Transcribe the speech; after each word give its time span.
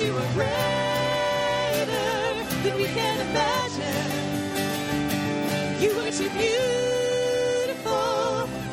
because 0.00 0.06
you 0.06 0.16
are 0.16 0.32
greater 0.34 1.84
than 2.62 2.76
we 2.76 2.84
can 2.86 3.20
imagine. 3.28 4.10
You 5.80 5.90
are 6.00 6.10
too 6.10 6.30
beautiful 6.30 7.86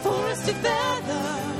for 0.03 0.27
us 0.27 0.45
to 0.45 0.53
fathom. 0.53 1.53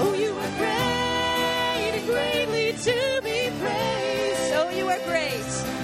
Oh, 0.00 0.14
you 0.14 0.32
are 0.32 0.52
great 0.58 1.92
and 1.94 2.06
greatly 2.06 2.72
to 2.72 3.20
be 3.22 3.50
praised. 3.60 4.52
Oh, 4.54 4.70
you 4.76 4.88
are 4.88 5.00
great. 5.06 5.77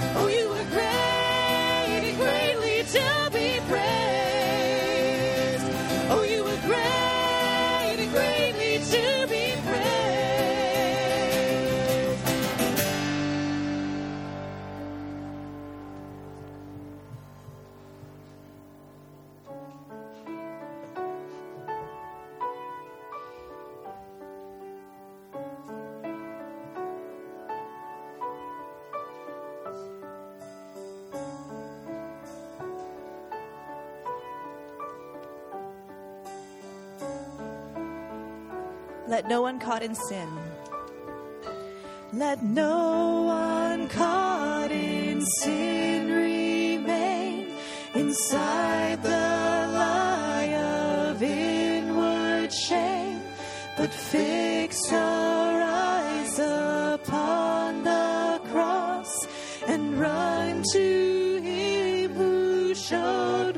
no 39.34 39.42
one 39.42 39.58
caught 39.58 39.82
in 39.82 39.96
sin. 39.96 40.28
Let 42.12 42.40
no 42.40 43.22
one 43.22 43.88
caught 43.88 44.70
in 44.70 45.26
sin 45.40 46.08
remain 46.08 47.52
inside 47.96 49.02
the 49.02 49.24
lie 49.80 50.52
of 50.70 51.20
inward 51.20 52.52
shame, 52.52 53.22
but 53.76 53.90
fix 53.90 54.92
our 54.92 55.60
eyes 55.60 56.38
upon 56.38 57.82
the 57.82 58.40
cross 58.52 59.26
and 59.66 59.98
run 59.98 60.62
to 60.74 61.40
Him 61.42 62.12
who 62.12 62.72
showed. 62.76 63.53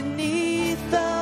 beneath 0.00 0.90
the 0.90 1.19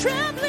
trip 0.00 0.39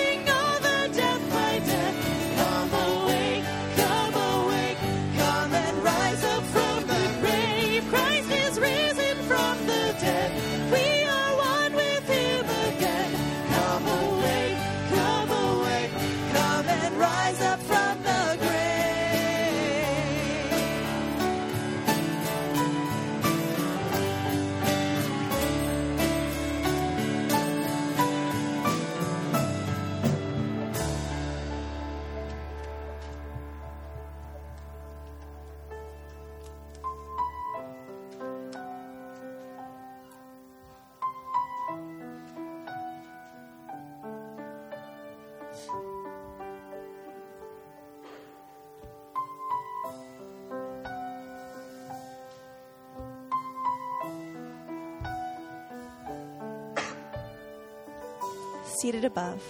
seated 58.82 59.06
above. 59.06 59.44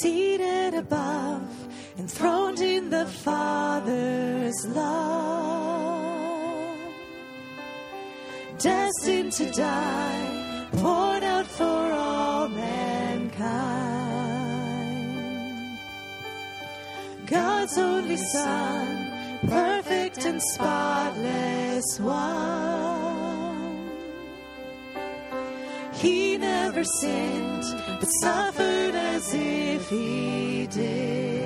Seated 0.00 0.74
above, 0.74 1.50
enthroned 1.98 2.60
in 2.60 2.88
the 2.88 3.04
Father's 3.06 4.64
love, 4.68 5.98
destined 8.58 9.32
to 9.32 9.50
die, 9.50 10.68
poured 10.74 11.24
out 11.24 11.46
for 11.46 11.64
all 11.64 12.48
mankind. 12.48 13.40
God's 17.26 17.76
only 17.76 18.16
Son, 18.16 19.40
perfect 19.48 20.24
and 20.26 20.40
spotless 20.40 21.98
one. 21.98 23.09
He 26.00 26.38
never 26.38 26.82
sinned, 26.82 27.64
but 28.00 28.08
suffered 28.22 28.94
as 28.94 29.34
if 29.34 29.90
he 29.90 30.66
did. 30.66 31.39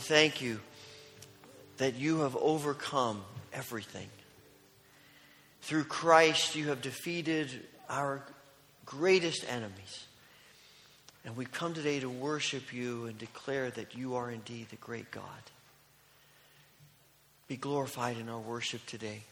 Thank 0.00 0.42
you 0.42 0.60
that 1.76 1.94
you 1.94 2.20
have 2.20 2.36
overcome 2.36 3.22
everything. 3.52 4.08
Through 5.62 5.84
Christ, 5.84 6.56
you 6.56 6.68
have 6.68 6.82
defeated 6.82 7.48
our 7.88 8.22
greatest 8.84 9.44
enemies. 9.48 10.06
And 11.24 11.36
we 11.36 11.44
come 11.44 11.74
today 11.74 12.00
to 12.00 12.08
worship 12.08 12.72
you 12.72 13.06
and 13.06 13.18
declare 13.18 13.70
that 13.70 13.94
you 13.94 14.16
are 14.16 14.30
indeed 14.30 14.68
the 14.70 14.76
great 14.76 15.10
God. 15.10 15.22
Be 17.46 17.56
glorified 17.56 18.16
in 18.18 18.28
our 18.28 18.38
worship 18.38 18.84
today. 18.86 19.22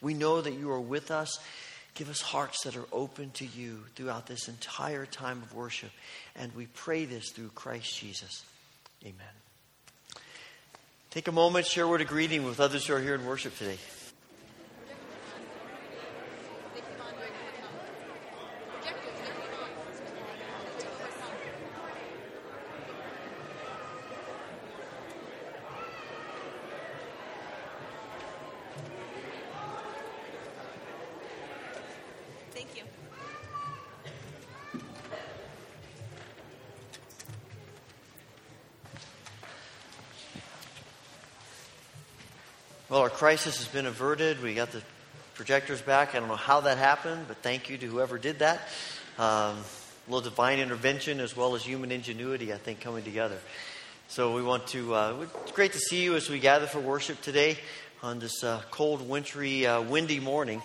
We 0.00 0.14
know 0.14 0.40
that 0.40 0.54
you 0.54 0.70
are 0.70 0.80
with 0.80 1.10
us 1.10 1.38
Give 1.94 2.10
us 2.10 2.20
hearts 2.20 2.64
that 2.64 2.76
are 2.76 2.86
open 2.92 3.30
to 3.32 3.46
you 3.46 3.84
throughout 3.94 4.26
this 4.26 4.48
entire 4.48 5.06
time 5.06 5.42
of 5.42 5.54
worship. 5.54 5.90
And 6.34 6.52
we 6.54 6.66
pray 6.66 7.04
this 7.04 7.30
through 7.30 7.50
Christ 7.54 7.96
Jesus. 7.96 8.44
Amen. 9.04 9.43
Take 11.14 11.28
a 11.28 11.32
moment, 11.32 11.64
share 11.64 11.84
a 11.84 11.88
word 11.88 12.00
of 12.00 12.08
greeting 12.08 12.42
with 12.42 12.58
others 12.58 12.86
who 12.86 12.94
are 12.94 13.00
here 13.00 13.14
in 13.14 13.24
worship 13.24 13.56
today. 13.56 13.78
Well, 42.90 43.00
our 43.00 43.08
crisis 43.08 43.56
has 43.56 43.66
been 43.66 43.86
averted. 43.86 44.42
We 44.42 44.52
got 44.52 44.70
the 44.70 44.82
projectors 45.32 45.80
back. 45.80 46.14
I 46.14 46.20
don't 46.20 46.28
know 46.28 46.36
how 46.36 46.60
that 46.60 46.76
happened, 46.76 47.24
but 47.26 47.38
thank 47.38 47.70
you 47.70 47.78
to 47.78 47.86
whoever 47.86 48.18
did 48.18 48.40
that. 48.40 48.60
Um, 49.18 49.56
a 49.56 49.64
little 50.06 50.20
divine 50.20 50.58
intervention 50.58 51.18
as 51.18 51.34
well 51.34 51.54
as 51.54 51.62
human 51.62 51.90
ingenuity, 51.90 52.52
I 52.52 52.58
think, 52.58 52.82
coming 52.82 53.02
together. 53.02 53.38
So 54.08 54.34
we 54.34 54.42
want 54.42 54.66
to, 54.68 54.94
uh, 54.94 55.26
it's 55.44 55.52
great 55.52 55.72
to 55.72 55.78
see 55.78 56.04
you 56.04 56.14
as 56.14 56.28
we 56.28 56.38
gather 56.38 56.66
for 56.66 56.78
worship 56.78 57.22
today 57.22 57.56
on 58.02 58.18
this 58.18 58.44
uh, 58.44 58.60
cold, 58.70 59.08
wintry, 59.08 59.66
uh, 59.66 59.80
windy 59.80 60.20
morning. 60.20 60.60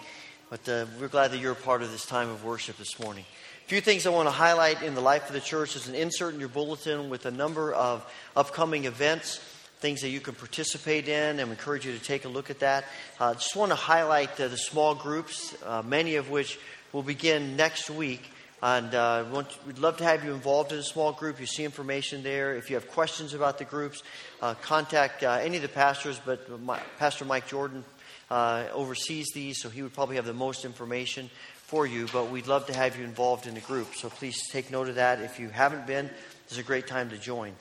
But 0.49 0.67
uh, 0.67 0.87
we're 0.99 1.07
glad 1.07 1.31
that 1.31 1.37
you're 1.37 1.53
a 1.53 1.55
part 1.55 1.83
of 1.83 1.91
this 1.93 2.05
time 2.05 2.27
of 2.27 2.43
worship 2.43 2.75
this 2.75 2.99
morning. 2.99 3.23
A 3.65 3.69
few 3.69 3.79
things 3.79 4.05
I 4.05 4.09
want 4.09 4.27
to 4.27 4.31
highlight 4.31 4.81
in 4.83 4.93
the 4.93 4.99
life 4.99 5.27
of 5.27 5.33
the 5.33 5.39
church. 5.39 5.77
is 5.77 5.87
an 5.87 5.95
insert 5.95 6.33
in 6.33 6.41
your 6.41 6.49
bulletin 6.49 7.09
with 7.09 7.25
a 7.25 7.31
number 7.31 7.73
of 7.73 8.05
upcoming 8.35 8.83
events 8.83 9.39
things 9.79 10.01
that 10.01 10.09
you 10.09 10.19
can 10.19 10.35
participate 10.35 11.07
in, 11.07 11.39
and 11.39 11.51
encourage 11.51 11.85
you 11.85 11.93
to 11.93 12.03
take 12.03 12.25
a 12.25 12.27
look 12.29 12.49
at 12.49 12.59
that. 12.59 12.85
I 13.19 13.27
uh, 13.27 13.33
just 13.33 13.55
want 13.55 13.71
to 13.71 13.75
highlight 13.75 14.35
the 14.35 14.49
small 14.57 14.93
groups, 14.93 15.55
uh, 15.65 15.81
many 15.85 16.15
of 16.15 16.29
which 16.29 16.59
will 16.91 17.03
begin 17.03 17.55
next 17.55 17.89
week. 17.89 18.29
And 18.61 18.93
uh, 18.93 19.23
we'd 19.65 19.79
love 19.79 19.95
to 19.97 20.03
have 20.03 20.25
you 20.25 20.33
involved 20.33 20.73
in 20.73 20.79
a 20.79 20.83
small 20.83 21.13
group. 21.13 21.39
You 21.39 21.45
see 21.45 21.63
information 21.63 22.23
there. 22.23 22.55
If 22.55 22.69
you 22.69 22.75
have 22.75 22.89
questions 22.89 23.33
about 23.33 23.57
the 23.57 23.63
groups, 23.63 24.03
uh, 24.41 24.53
contact 24.55 25.23
uh, 25.23 25.39
any 25.41 25.55
of 25.55 25.63
the 25.63 25.69
pastors, 25.69 26.19
but 26.25 26.61
my, 26.61 26.77
Pastor 26.97 27.23
Mike 27.23 27.47
Jordan 27.47 27.85
oversees 28.29 29.27
these, 29.33 29.61
so 29.61 29.69
he 29.69 29.81
would 29.81 29.93
probably 29.93 30.17
have 30.17 30.25
the 30.25 30.33
most 30.33 30.65
information 30.65 31.29
for 31.55 31.87
you. 31.87 32.07
But 32.11 32.31
we'd 32.31 32.47
love 32.47 32.67
to 32.67 32.73
have 32.73 32.97
you 32.97 33.05
involved 33.05 33.47
in 33.47 33.53
the 33.53 33.61
group. 33.61 33.95
So 33.95 34.09
please 34.09 34.37
take 34.51 34.71
note 34.71 34.89
of 34.89 34.95
that. 34.95 35.21
If 35.21 35.39
you 35.39 35.47
haven't 35.47 35.87
been, 35.87 36.07
this 36.07 36.51
is 36.51 36.57
a 36.57 36.63
great 36.63 36.85
time 36.85 37.09
to 37.11 37.17
join. 37.17 37.53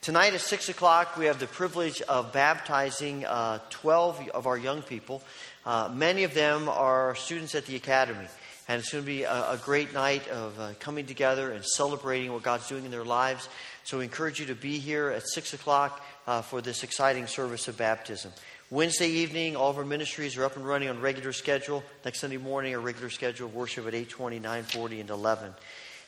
Tonight 0.00 0.32
at 0.32 0.40
6 0.40 0.68
o'clock, 0.68 1.16
we 1.16 1.26
have 1.26 1.40
the 1.40 1.48
privilege 1.48 2.00
of 2.02 2.32
baptizing 2.32 3.26
uh, 3.26 3.58
12 3.70 4.28
of 4.32 4.46
our 4.46 4.56
young 4.56 4.80
people. 4.80 5.22
Uh, 5.66 5.90
many 5.92 6.22
of 6.22 6.34
them 6.34 6.68
are 6.68 7.16
students 7.16 7.56
at 7.56 7.66
the 7.66 7.74
academy. 7.74 8.26
And 8.68 8.78
it's 8.78 8.92
going 8.92 9.02
to 9.02 9.06
be 9.06 9.24
a, 9.24 9.32
a 9.32 9.60
great 9.62 9.92
night 9.92 10.26
of 10.28 10.58
uh, 10.60 10.70
coming 10.78 11.04
together 11.04 11.50
and 11.50 11.64
celebrating 11.64 12.32
what 12.32 12.44
God's 12.44 12.68
doing 12.68 12.84
in 12.84 12.92
their 12.92 13.04
lives. 13.04 13.48
So 13.82 13.98
we 13.98 14.04
encourage 14.04 14.38
you 14.38 14.46
to 14.46 14.54
be 14.54 14.78
here 14.78 15.08
at 15.10 15.26
6 15.28 15.54
o'clock 15.54 16.00
uh, 16.28 16.42
for 16.42 16.60
this 16.60 16.84
exciting 16.84 17.26
service 17.26 17.66
of 17.66 17.76
baptism. 17.76 18.30
Wednesday 18.70 19.08
evening, 19.08 19.56
all 19.56 19.70
of 19.70 19.78
our 19.78 19.84
ministries 19.84 20.36
are 20.36 20.44
up 20.44 20.56
and 20.56 20.66
running 20.66 20.88
on 20.88 21.00
regular 21.00 21.32
schedule. 21.32 21.82
Next 22.04 22.20
Sunday 22.20 22.36
morning, 22.36 22.72
our 22.74 22.80
regular 22.80 23.10
schedule 23.10 23.48
of 23.48 23.54
worship 23.54 23.86
at 23.86 23.94
8.20, 23.94 24.40
9.40, 24.42 25.00
and 25.00 25.10
11. 25.10 25.54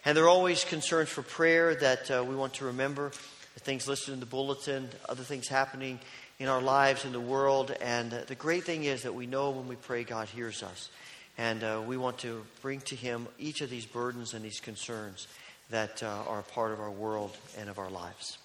And 0.04 0.16
there 0.16 0.24
are 0.24 0.28
always 0.28 0.64
concerns 0.64 1.08
for 1.08 1.22
prayer 1.22 1.74
that 1.74 2.08
uh, 2.10 2.24
we 2.26 2.36
want 2.36 2.54
to 2.54 2.66
remember 2.66 3.10
the 3.54 3.60
things 3.60 3.88
listed 3.88 4.14
in 4.14 4.20
the 4.20 4.26
bulletin, 4.26 4.88
other 5.08 5.22
things 5.22 5.48
happening 5.48 5.98
in 6.38 6.48
our 6.48 6.62
lives, 6.62 7.04
in 7.04 7.12
the 7.12 7.20
world. 7.20 7.74
And 7.80 8.12
uh, 8.12 8.20
the 8.26 8.34
great 8.34 8.64
thing 8.64 8.84
is 8.84 9.02
that 9.02 9.14
we 9.14 9.26
know 9.26 9.50
when 9.50 9.68
we 9.68 9.76
pray, 9.76 10.04
God 10.04 10.28
hears 10.28 10.62
us. 10.62 10.90
And 11.38 11.62
uh, 11.62 11.82
we 11.86 11.96
want 11.96 12.18
to 12.18 12.44
bring 12.62 12.80
to 12.82 12.96
Him 12.96 13.26
each 13.38 13.60
of 13.60 13.70
these 13.70 13.86
burdens 13.86 14.34
and 14.34 14.44
these 14.44 14.60
concerns 14.60 15.26
that 15.70 16.02
uh, 16.02 16.24
are 16.26 16.40
a 16.40 16.42
part 16.42 16.72
of 16.72 16.80
our 16.80 16.90
world 16.90 17.36
and 17.58 17.68
of 17.68 17.78
our 17.78 17.90
lives. 17.90 18.38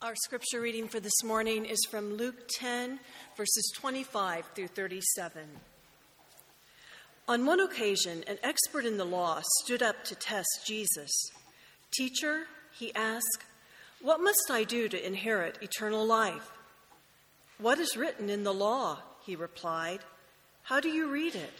Our 0.00 0.14
scripture 0.14 0.60
reading 0.60 0.86
for 0.86 1.00
this 1.00 1.24
morning 1.24 1.66
is 1.66 1.84
from 1.90 2.14
Luke 2.14 2.48
10, 2.60 3.00
verses 3.38 3.72
25 3.76 4.46
through 4.56 4.66
37. 4.66 5.44
On 7.28 7.46
one 7.46 7.60
occasion, 7.60 8.24
an 8.26 8.36
expert 8.42 8.84
in 8.84 8.96
the 8.96 9.04
law 9.04 9.40
stood 9.62 9.80
up 9.80 10.02
to 10.02 10.16
test 10.16 10.64
Jesus. 10.66 11.10
Teacher, 11.92 12.46
he 12.76 12.92
asked, 12.96 13.44
what 14.00 14.20
must 14.20 14.50
I 14.50 14.64
do 14.64 14.88
to 14.88 15.06
inherit 15.06 15.58
eternal 15.62 16.04
life? 16.04 16.50
What 17.58 17.78
is 17.78 17.96
written 17.96 18.28
in 18.28 18.42
the 18.42 18.52
law? 18.52 18.98
He 19.24 19.36
replied. 19.36 20.00
How 20.62 20.80
do 20.80 20.88
you 20.88 21.08
read 21.08 21.36
it? 21.36 21.52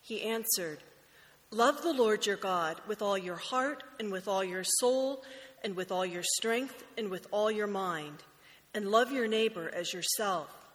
He 0.00 0.22
answered, 0.22 0.78
Love 1.50 1.82
the 1.82 1.92
Lord 1.92 2.24
your 2.24 2.36
God 2.36 2.80
with 2.88 3.02
all 3.02 3.18
your 3.18 3.36
heart 3.36 3.82
and 4.00 4.10
with 4.10 4.28
all 4.28 4.42
your 4.42 4.64
soul 4.64 5.22
and 5.62 5.76
with 5.76 5.92
all 5.92 6.06
your 6.06 6.22
strength 6.22 6.84
and 6.96 7.10
with 7.10 7.26
all 7.30 7.50
your 7.50 7.66
mind, 7.66 8.22
and 8.74 8.90
love 8.90 9.12
your 9.12 9.28
neighbor 9.28 9.70
as 9.74 9.92
yourself. 9.92 10.65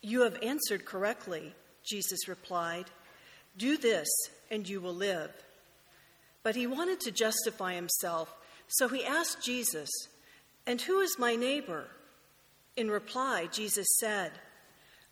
You 0.00 0.22
have 0.22 0.42
answered 0.42 0.84
correctly, 0.84 1.54
Jesus 1.84 2.28
replied. 2.28 2.86
Do 3.56 3.76
this, 3.76 4.08
and 4.50 4.68
you 4.68 4.80
will 4.80 4.94
live. 4.94 5.30
But 6.42 6.56
he 6.56 6.66
wanted 6.66 7.00
to 7.00 7.10
justify 7.10 7.74
himself, 7.74 8.32
so 8.68 8.88
he 8.88 9.04
asked 9.04 9.44
Jesus, 9.44 9.88
And 10.66 10.80
who 10.80 11.00
is 11.00 11.18
my 11.18 11.34
neighbor? 11.34 11.88
In 12.76 12.90
reply, 12.90 13.48
Jesus 13.50 13.86
said, 13.98 14.32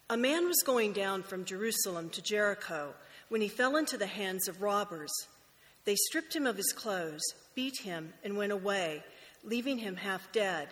A 0.09 0.16
man 0.16 0.47
was 0.47 0.62
going 0.64 0.93
down 0.93 1.23
from 1.23 1.45
Jerusalem 1.45 2.11
to 2.11 2.23
Jericho 2.23 2.95
when 3.28 3.40
he 3.40 3.49
fell 3.49 3.76
into 3.76 3.97
the 3.97 4.07
hands 4.07 4.47
of 4.47 4.62
robbers. 4.62 5.12
They 5.85 5.97
stripped 5.97 6.35
him 6.37 6.47
of 6.47 6.57
his 6.57 6.73
clothes 6.73 7.25
beat 7.57 7.78
him, 7.81 8.12
and 8.23 8.37
went 8.37 8.52
away, 8.52 9.02
leaving 9.43 9.78
him 9.78 9.97
half 9.97 10.31
dead. 10.31 10.69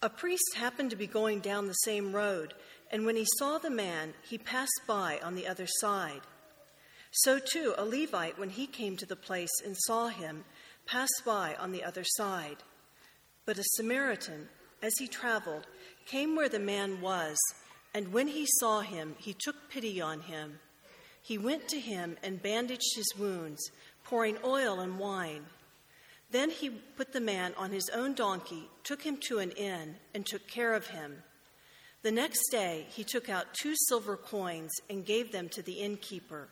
A 0.00 0.08
priest 0.08 0.56
happened 0.56 0.90
to 0.90 0.96
be 0.96 1.06
going 1.06 1.38
down 1.38 1.68
the 1.68 1.74
same 1.74 2.12
road, 2.12 2.54
and 2.92 3.06
when 3.06 3.16
he 3.16 3.26
saw 3.38 3.56
the 3.56 3.70
man, 3.70 4.12
he 4.22 4.36
passed 4.36 4.82
by 4.86 5.18
on 5.22 5.34
the 5.34 5.48
other 5.48 5.66
side. 5.66 6.20
So 7.10 7.38
too, 7.38 7.74
a 7.78 7.84
Levite, 7.84 8.38
when 8.38 8.50
he 8.50 8.66
came 8.66 8.96
to 8.98 9.06
the 9.06 9.16
place 9.16 9.50
and 9.64 9.74
saw 9.76 10.08
him, 10.08 10.44
passed 10.86 11.22
by 11.24 11.56
on 11.58 11.72
the 11.72 11.82
other 11.82 12.04
side. 12.04 12.58
But 13.46 13.58
a 13.58 13.64
Samaritan, 13.76 14.48
as 14.82 14.92
he 14.98 15.08
traveled, 15.08 15.66
came 16.06 16.36
where 16.36 16.48
the 16.48 16.58
man 16.58 17.00
was, 17.00 17.36
and 17.94 18.12
when 18.12 18.28
he 18.28 18.46
saw 18.60 18.80
him, 18.80 19.14
he 19.18 19.34
took 19.34 19.70
pity 19.70 20.00
on 20.00 20.20
him. 20.20 20.58
He 21.22 21.38
went 21.38 21.68
to 21.68 21.80
him 21.80 22.16
and 22.22 22.42
bandaged 22.42 22.96
his 22.96 23.14
wounds, 23.18 23.70
pouring 24.04 24.36
oil 24.44 24.80
and 24.80 24.98
wine. 24.98 25.46
Then 26.30 26.50
he 26.50 26.70
put 26.70 27.12
the 27.12 27.20
man 27.20 27.54
on 27.56 27.70
his 27.70 27.90
own 27.94 28.14
donkey, 28.14 28.68
took 28.84 29.02
him 29.02 29.18
to 29.28 29.38
an 29.38 29.50
inn, 29.52 29.96
and 30.14 30.26
took 30.26 30.46
care 30.48 30.74
of 30.74 30.88
him. 30.88 31.22
The 32.02 32.12
next 32.12 32.50
day 32.50 32.86
he 32.90 33.04
took 33.04 33.28
out 33.28 33.54
two 33.54 33.74
silver 33.88 34.16
coins 34.16 34.72
and 34.90 35.06
gave 35.06 35.30
them 35.30 35.48
to 35.50 35.62
the 35.62 35.74
innkeeper. 35.74 36.48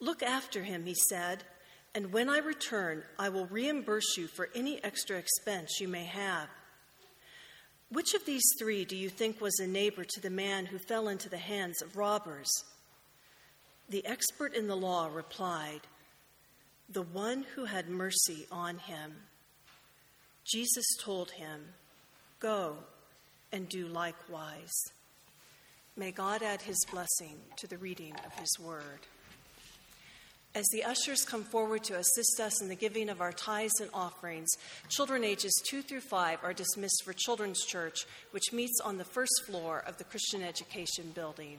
Look 0.00 0.22
after 0.22 0.64
him, 0.64 0.84
he 0.84 0.96
said, 1.08 1.44
and 1.94 2.12
when 2.12 2.28
I 2.28 2.38
return, 2.38 3.04
I 3.18 3.28
will 3.28 3.46
reimburse 3.46 4.16
you 4.16 4.26
for 4.26 4.48
any 4.54 4.82
extra 4.82 5.16
expense 5.16 5.78
you 5.80 5.86
may 5.86 6.04
have. 6.04 6.48
Which 7.88 8.14
of 8.14 8.26
these 8.26 8.42
three 8.58 8.84
do 8.84 8.96
you 8.96 9.08
think 9.08 9.40
was 9.40 9.60
a 9.60 9.66
neighbor 9.66 10.04
to 10.04 10.20
the 10.20 10.30
man 10.30 10.66
who 10.66 10.78
fell 10.78 11.06
into 11.06 11.28
the 11.28 11.38
hands 11.38 11.80
of 11.80 11.96
robbers? 11.96 12.50
The 13.88 14.04
expert 14.04 14.54
in 14.54 14.66
the 14.66 14.76
law 14.76 15.06
replied, 15.06 15.82
the 16.88 17.02
one 17.02 17.46
who 17.54 17.64
had 17.64 17.88
mercy 17.88 18.46
on 18.50 18.78
him. 18.78 19.14
Jesus 20.44 20.84
told 21.00 21.30
him, 21.30 21.74
Go 22.40 22.78
and 23.54 23.68
do 23.68 23.86
likewise. 23.86 24.74
May 25.96 26.10
God 26.10 26.42
add 26.42 26.60
his 26.60 26.84
blessing 26.90 27.36
to 27.56 27.68
the 27.68 27.78
reading 27.78 28.14
of 28.26 28.34
his 28.34 28.58
word. 28.58 29.06
As 30.56 30.64
the 30.72 30.82
ushers 30.82 31.24
come 31.24 31.44
forward 31.44 31.84
to 31.84 31.96
assist 31.96 32.40
us 32.40 32.60
in 32.60 32.68
the 32.68 32.74
giving 32.74 33.08
of 33.08 33.20
our 33.20 33.32
tithes 33.32 33.80
and 33.80 33.90
offerings, 33.94 34.50
children 34.88 35.22
ages 35.22 35.52
2 35.68 35.82
through 35.82 36.00
5 36.00 36.40
are 36.42 36.52
dismissed 36.52 37.02
for 37.04 37.12
Children's 37.12 37.64
Church, 37.64 38.06
which 38.32 38.52
meets 38.52 38.80
on 38.84 38.98
the 38.98 39.04
first 39.04 39.32
floor 39.46 39.84
of 39.86 39.98
the 39.98 40.04
Christian 40.04 40.42
Education 40.42 41.12
Building. 41.14 41.58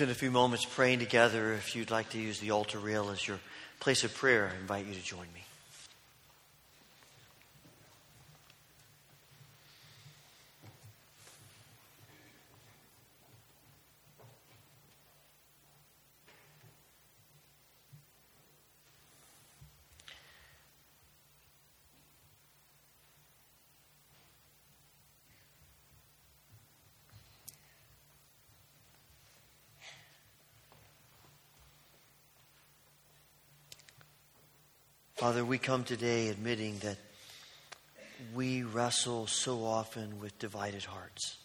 Spend 0.00 0.10
a 0.10 0.14
few 0.14 0.30
moments 0.30 0.64
praying 0.64 0.98
together. 0.98 1.52
If 1.52 1.76
you'd 1.76 1.90
like 1.90 2.08
to 2.12 2.18
use 2.18 2.40
the 2.40 2.52
altar 2.52 2.78
rail 2.78 3.10
as 3.10 3.28
your 3.28 3.38
place 3.80 4.02
of 4.02 4.14
prayer, 4.14 4.50
I 4.50 4.58
invite 4.58 4.86
you 4.86 4.94
to 4.94 5.02
join 5.02 5.26
me. 5.34 5.44
Father, 35.20 35.44
we 35.44 35.49
come 35.62 35.84
today 35.84 36.28
admitting 36.28 36.78
that 36.78 36.96
we 38.34 38.62
wrestle 38.62 39.26
so 39.26 39.62
often 39.64 40.18
with 40.18 40.38
divided 40.38 40.84
hearts. 40.84 41.36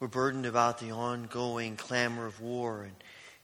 We're 0.00 0.08
burdened 0.08 0.46
about 0.46 0.78
the 0.78 0.92
ongoing 0.92 1.76
clamor 1.76 2.26
of 2.26 2.40
war 2.40 2.84
and 2.84 2.94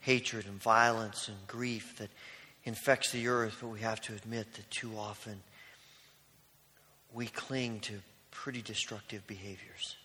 hatred 0.01 0.47
and 0.47 0.63
violence 0.63 1.29
and 1.29 1.37
grief 1.47 1.99
that 1.99 2.11
infects 2.65 3.13
the 3.13 3.29
earth, 3.29 3.59
but 3.61 3.69
we 3.69 3.81
have 3.81 4.01
to 4.03 4.15
admit 4.15 4.55
that 4.55 4.71
too 4.71 4.93
often 4.97 5.43
we 7.13 7.27
cling 7.27 7.81
to 7.81 8.01
pretty 8.31 8.63
destructive 8.63 9.27
behaviors. 9.27 9.97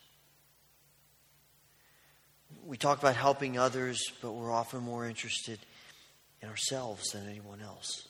We 2.66 2.76
talk 2.76 2.98
about 2.98 3.16
helping 3.16 3.58
others, 3.58 4.12
but 4.20 4.32
we're 4.32 4.52
often 4.52 4.80
more 4.80 5.06
interested 5.06 5.58
in 6.46 6.50
ourselves 6.50 7.10
than 7.10 7.28
anyone 7.28 7.60
else. 7.60 8.06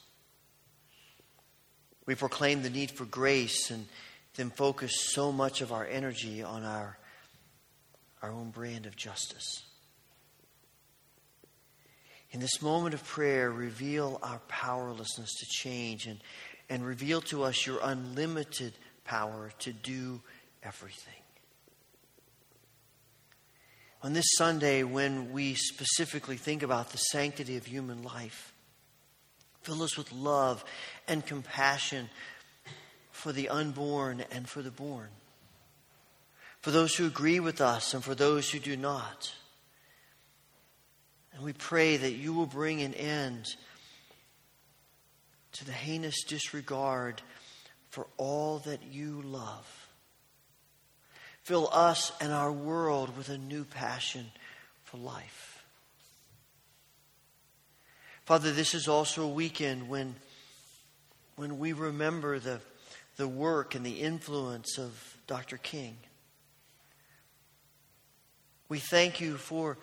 We 2.05 2.15
proclaim 2.15 2.63
the 2.63 2.71
need 2.71 2.91
for 2.91 3.05
grace 3.05 3.71
and 3.71 3.87
then 4.37 4.51
focus 4.51 4.93
so 5.13 5.33
much 5.33 5.61
of 5.61 5.73
our 5.73 5.87
energy 5.87 6.43
on 6.43 6.63
our, 6.63 6.99
our 8.23 8.31
own 8.31 8.51
brand 8.51 8.87
of 8.87 8.95
justice. 8.95 9.65
In 12.31 12.41
this 12.41 12.61
moment 12.61 12.95
of 12.95 13.03
prayer, 13.05 13.51
reveal 13.51 14.21
our 14.23 14.41
powerlessness 14.49 15.33
to 15.39 15.47
change 15.47 16.07
and, 16.07 16.21
and 16.69 16.85
reveal 16.85 17.23
to 17.23 17.43
us 17.43 17.67
your 17.67 17.79
unlimited 17.83 18.75
power 19.05 19.51
to 19.61 19.73
do 19.73 20.21
everything. 20.63 21.26
On 24.07 24.13
this 24.13 24.37
Sunday, 24.37 24.85
when 24.85 25.33
we 25.33 25.55
specifically 25.55 26.37
think 26.37 26.63
about 26.63 26.91
the 26.91 26.99
sanctity 26.99 27.57
of 27.57 27.67
human 27.67 28.05
life, 28.05 28.53
Fill 29.67 29.83
us 29.83 29.99
with 29.99 30.13
love 30.13 30.65
and 31.09 31.27
compassion 31.27 32.09
for 33.11 33.33
the 33.33 33.49
unborn 33.49 34.23
and 34.31 34.49
for 34.49 34.63
the 34.63 34.71
born, 34.71 35.09
for 36.61 36.71
those 36.71 36.95
who 36.95 37.05
agree 37.05 37.41
with 37.41 37.61
us 37.61 37.93
and 37.93 38.05
for 38.05 38.15
those 38.15 38.49
who 38.49 38.61
do 38.61 38.77
not. 38.77 39.35
And 41.35 41.43
we 41.43 41.53
pray 41.53 41.97
that 41.97 42.13
you 42.13 42.33
will 42.33 42.47
bring 42.47 42.81
an 42.81 42.95
end 42.95 43.47
to 45.55 45.65
the 45.65 45.73
heinous 45.73 46.23
disregard 46.23 47.21
for 47.91 48.07
all 48.19 48.61
that 48.61 48.85
you 48.85 49.21
love. 49.23 49.86
Fill 51.47 51.69
us 51.71 52.11
and 52.21 52.33
our 52.33 52.51
world 52.51 53.17
with 53.17 53.29
a 53.29 53.39
new 53.39 53.63
passion 53.63 54.27
for 54.83 54.97
life. 54.97 55.65
Father, 58.25 58.51
this 58.51 58.75
is 58.75 58.89
also 58.89 59.23
a 59.23 59.29
weekend 59.29 59.89
when, 59.89 60.17
when 61.37 61.61
we 61.61 61.73
remember 61.73 62.41
the, 62.41 62.59
the 63.17 63.29
work 63.29 63.77
and 63.77 63.87
the 63.87 64.01
influence 64.01 64.77
of 64.77 65.17
Dr. 65.29 65.57
King. 65.57 65.97
We 68.69 68.81
thank 68.81 69.21
you 69.21 69.37
for, 69.37 69.79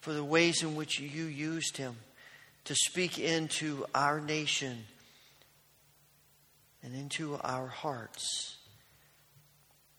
for 0.00 0.12
the 0.12 0.22
ways 0.22 0.62
in 0.62 0.76
which 0.76 1.00
you 1.00 1.24
used 1.24 1.78
him 1.78 1.96
to 2.66 2.76
speak 2.76 3.18
into 3.18 3.84
our 3.92 4.20
nation 4.20 4.84
and 6.84 6.94
into 6.94 7.40
our 7.42 7.66
hearts, 7.66 8.57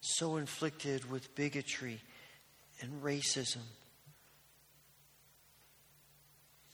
so 0.00 0.36
inflicted 0.36 1.10
with 1.10 1.34
bigotry 1.34 2.00
and 2.80 3.02
racism. 3.02 3.62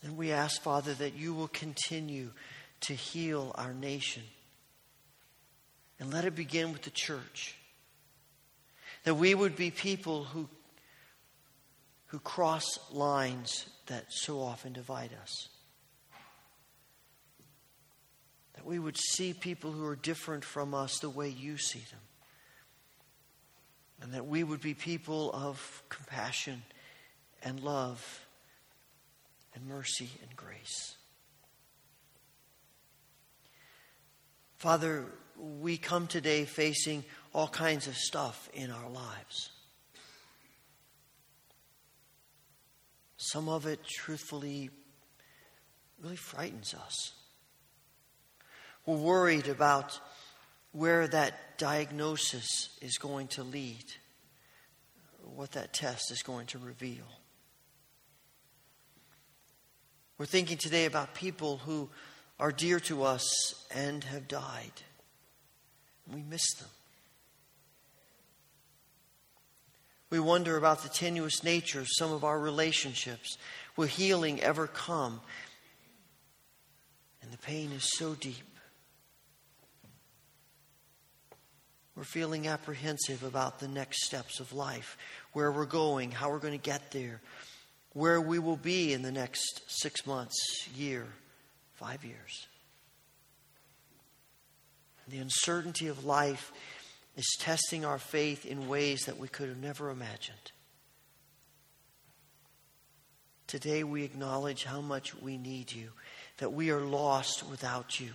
And 0.03 0.17
we 0.17 0.31
ask, 0.31 0.63
Father, 0.63 0.95
that 0.95 1.15
you 1.15 1.35
will 1.35 1.49
continue 1.49 2.31
to 2.83 2.95
heal 2.95 3.53
our 3.57 3.75
nation. 3.75 4.23
And 5.99 6.13
let 6.13 6.25
it 6.25 6.37
begin 6.37 6.73
with 6.73 6.83
the 6.83 6.91
church. 6.91 7.57
That 9.05 9.15
we 9.15 9.35
would 9.35 9.57
be 9.57 9.71
people 9.71 10.25
who, 10.25 10.49
who 12.07 12.19
cross 12.21 12.65
lines 12.93 13.67
that 13.87 14.05
so 14.11 14.41
often 14.41 14.73
divide 14.73 15.11
us. 15.23 15.49
That 18.55 18.67
we 18.67 18.79
would 18.79 18.97
see 18.97 19.33
people 19.33 19.73
who 19.73 19.87
are 19.87 19.97
different 19.97 20.45
from 20.45 20.75
us 20.75 20.99
the 20.99 21.11
way 21.11 21.29
you 21.29 21.57
see 21.57 21.83
them. 21.91 22.01
And 24.01 24.13
that 24.13 24.27
we 24.27 24.45
would 24.45 24.61
be 24.61 24.75
people 24.75 25.33
of 25.33 25.83
compassion 25.89 26.63
and 27.43 27.61
love 27.61 28.27
and 29.55 29.67
mercy 29.67 30.11
and 30.23 30.37
grace. 30.37 30.97
Father, 34.57 35.07
we 35.39 35.77
come 35.77 36.07
today 36.07 36.45
facing 36.45 37.05
all 37.33 37.49
kinds 37.49 37.87
of 37.87 37.97
stuff 37.97 38.49
in 38.55 38.71
our 38.71 38.89
lives. 38.91 39.51
Some 43.17 43.49
of 43.49 43.67
it, 43.67 43.81
truthfully, 43.85 44.71
really 46.03 46.17
frightens 46.17 46.75
us. 46.75 47.13
We're 48.85 48.97
worried 48.97 49.49
about 49.49 49.99
where 50.77 51.09
that 51.09 51.57
diagnosis 51.57 52.69
is 52.83 52.99
going 52.99 53.29
to 53.29 53.43
lead, 53.43 53.85
what 55.35 55.53
that 55.53 55.73
test 55.73 56.11
is 56.11 56.23
going 56.23 56.45
to 56.45 56.59
reveal. 56.59 57.07
We're 60.19 60.27
thinking 60.27 60.59
today 60.59 60.85
about 60.85 61.15
people 61.15 61.59
who 61.65 61.89
are 62.39 62.53
dear 62.53 62.79
to 62.81 63.05
us 63.05 63.25
and 63.75 64.05
have 64.05 64.29
died. 64.29 64.73
We 66.13 66.23
miss 66.23 66.47
them. 66.59 66.69
We 70.11 70.21
wonder 70.21 70.59
about 70.59 70.83
the 70.83 70.91
tenuous 70.91 71.43
nature 71.43 71.81
of 71.81 71.89
some 71.89 72.13
of 72.13 72.23
our 72.23 72.39
relationships. 72.39 73.39
Will 73.77 73.87
healing 73.87 74.43
ever 74.43 74.67
come? 74.67 75.23
And 77.23 77.33
the 77.33 77.39
pain 77.39 77.73
is 77.73 77.97
so 77.97 78.15
deep. 78.15 78.56
We're 81.97 82.05
feeling 82.05 82.47
apprehensive 82.47 83.23
about 83.23 83.59
the 83.59 83.69
next 83.69 84.05
steps 84.05 84.39
of 84.39 84.53
life, 84.53 84.99
where 85.33 85.51
we're 85.51 85.65
going, 85.65 86.11
how 86.11 86.31
we're 86.31 86.39
going 86.39 86.59
to 86.59 86.59
get 86.59 86.91
there, 86.91 87.23
where 87.95 88.21
we 88.21 88.39
will 88.39 88.59
be 88.59 88.93
in 88.93 89.01
the 89.01 89.11
next 89.11 89.63
six 89.67 90.07
months, 90.07 90.37
year, 90.77 91.07
five 91.73 92.05
years. 92.05 92.47
The 95.09 95.19
uncertainty 95.19 95.87
of 95.87 96.05
life 96.05 96.53
is 97.17 97.37
testing 97.41 97.87
our 97.87 97.99
faith 97.99 98.45
in 98.45 98.69
ways 98.69 99.07
that 99.07 99.19
we 99.19 99.29
could 99.29 99.49
have 99.49 99.57
never 99.57 99.89
imagined. 99.89 100.53
Today 103.47 103.85
we 103.85 104.03
acknowledge 104.03 104.65
how 104.65 104.83
much 104.83 105.15
we 105.15 105.39
need 105.39 105.73
you, 105.73 105.91
that 106.39 106.53
we 106.53 106.71
are 106.71 106.81
lost 106.81 107.49
without 107.49 107.99
you. 107.99 108.11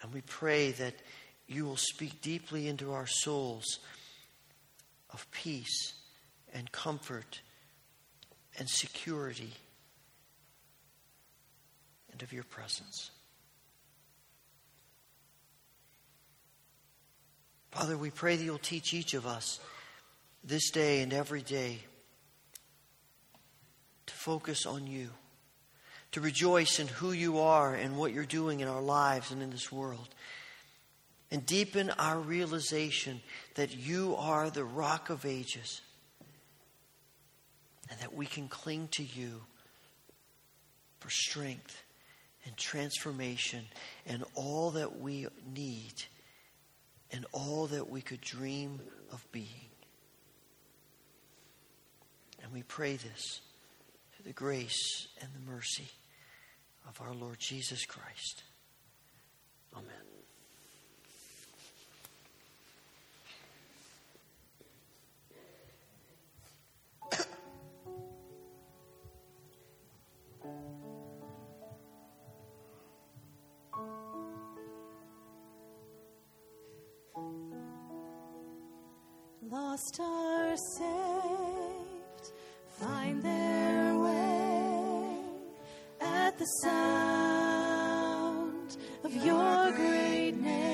And 0.00 0.14
we 0.14 0.20
pray 0.22 0.70
that 0.72 0.94
you 1.48 1.64
will 1.64 1.76
speak 1.76 2.20
deeply 2.20 2.68
into 2.68 2.92
our 2.92 3.06
souls 3.06 3.78
of 5.10 5.28
peace 5.30 5.94
and 6.52 6.70
comfort 6.70 7.40
and 8.58 8.68
security 8.68 9.52
and 12.12 12.22
of 12.22 12.32
your 12.32 12.44
presence. 12.44 13.10
Father, 17.70 17.96
we 17.96 18.10
pray 18.10 18.36
that 18.36 18.44
you'll 18.44 18.58
teach 18.58 18.92
each 18.92 19.14
of 19.14 19.26
us 19.26 19.60
this 20.44 20.70
day 20.70 21.00
and 21.00 21.12
every 21.12 21.42
day 21.42 21.78
to 24.06 24.14
focus 24.14 24.66
on 24.66 24.86
you, 24.86 25.08
to 26.12 26.20
rejoice 26.20 26.80
in 26.80 26.88
who 26.88 27.12
you 27.12 27.38
are 27.38 27.74
and 27.74 27.96
what 27.96 28.12
you're 28.12 28.24
doing 28.24 28.60
in 28.60 28.68
our 28.68 28.80
lives 28.82 29.30
and 29.30 29.42
in 29.42 29.50
this 29.50 29.70
world, 29.70 30.08
and 31.30 31.44
deepen 31.44 31.90
our 31.90 32.18
realization 32.18 33.20
that 33.54 33.76
you 33.76 34.16
are 34.16 34.50
the 34.50 34.64
rock 34.64 35.10
of 35.10 35.26
ages 35.26 35.82
and 37.90 38.00
that 38.00 38.14
we 38.14 38.26
can 38.26 38.48
cling 38.48 38.88
to 38.92 39.02
you 39.02 39.42
for 41.00 41.10
strength 41.10 41.82
and 42.44 42.56
transformation 42.56 43.64
and 44.06 44.24
all 44.34 44.70
that 44.70 44.98
we 45.00 45.26
need 45.54 45.94
and 47.10 47.26
all 47.32 47.66
that 47.66 47.88
we 47.88 48.00
could 48.00 48.20
dream 48.20 48.80
of 49.12 49.24
being. 49.32 49.46
And 52.42 52.52
we 52.52 52.62
pray 52.62 52.96
this 52.96 53.40
through 54.12 54.24
the 54.26 54.32
grace 54.32 55.08
and 55.20 55.30
the 55.34 55.50
mercy 55.50 55.88
of 56.88 57.00
our 57.00 57.14
Lord 57.14 57.38
Jesus 57.38 57.84
Christ. 57.84 58.42
Amen. 59.74 60.17
Lost 79.50 79.98
are 80.00 80.56
saved, 80.76 82.32
find 82.78 83.22
their 83.22 83.98
way 83.98 85.20
at 86.00 86.38
the 86.38 86.44
sound 86.62 87.56
of 89.04 89.14
your 89.24 89.72
great 89.72 90.32
name. 90.32 90.67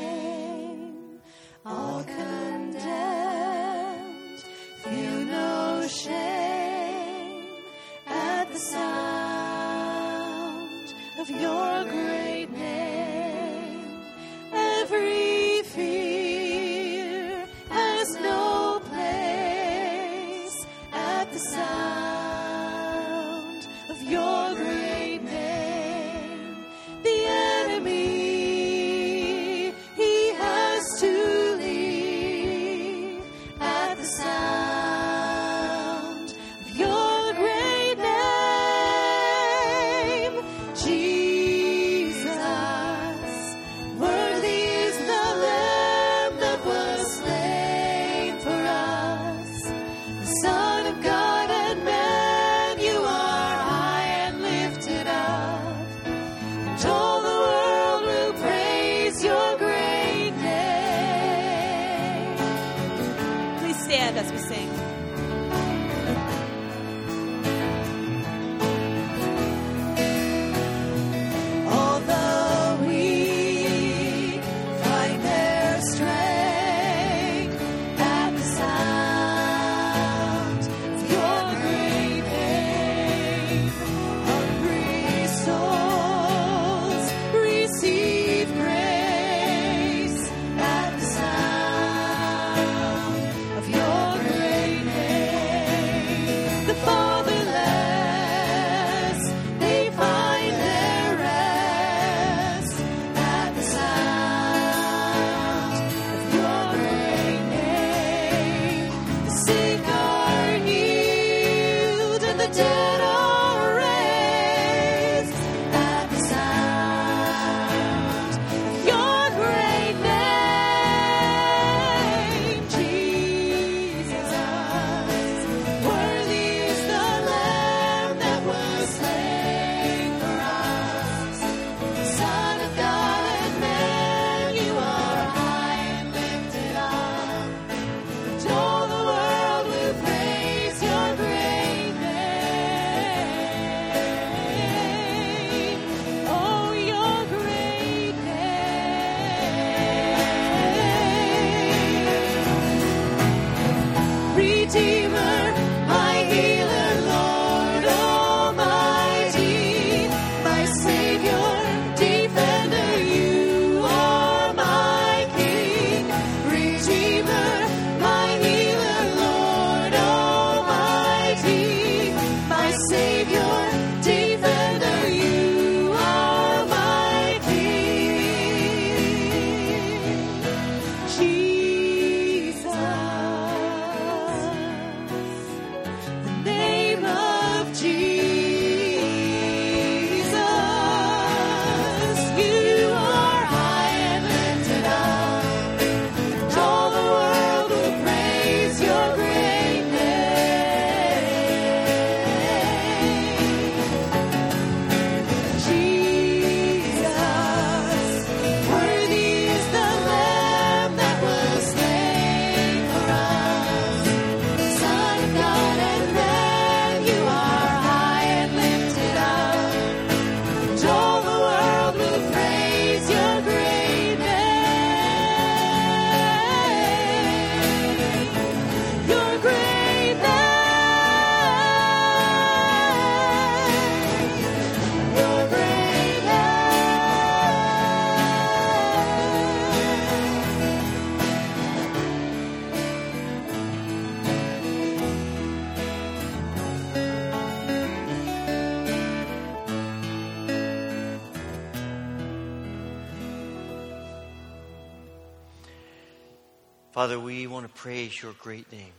Father, 257.05 257.21
we 257.21 257.47
want 257.47 257.67
to 257.67 257.73
praise 257.83 258.23
your 258.23 258.33
great 258.41 258.73
name. 258.73 258.95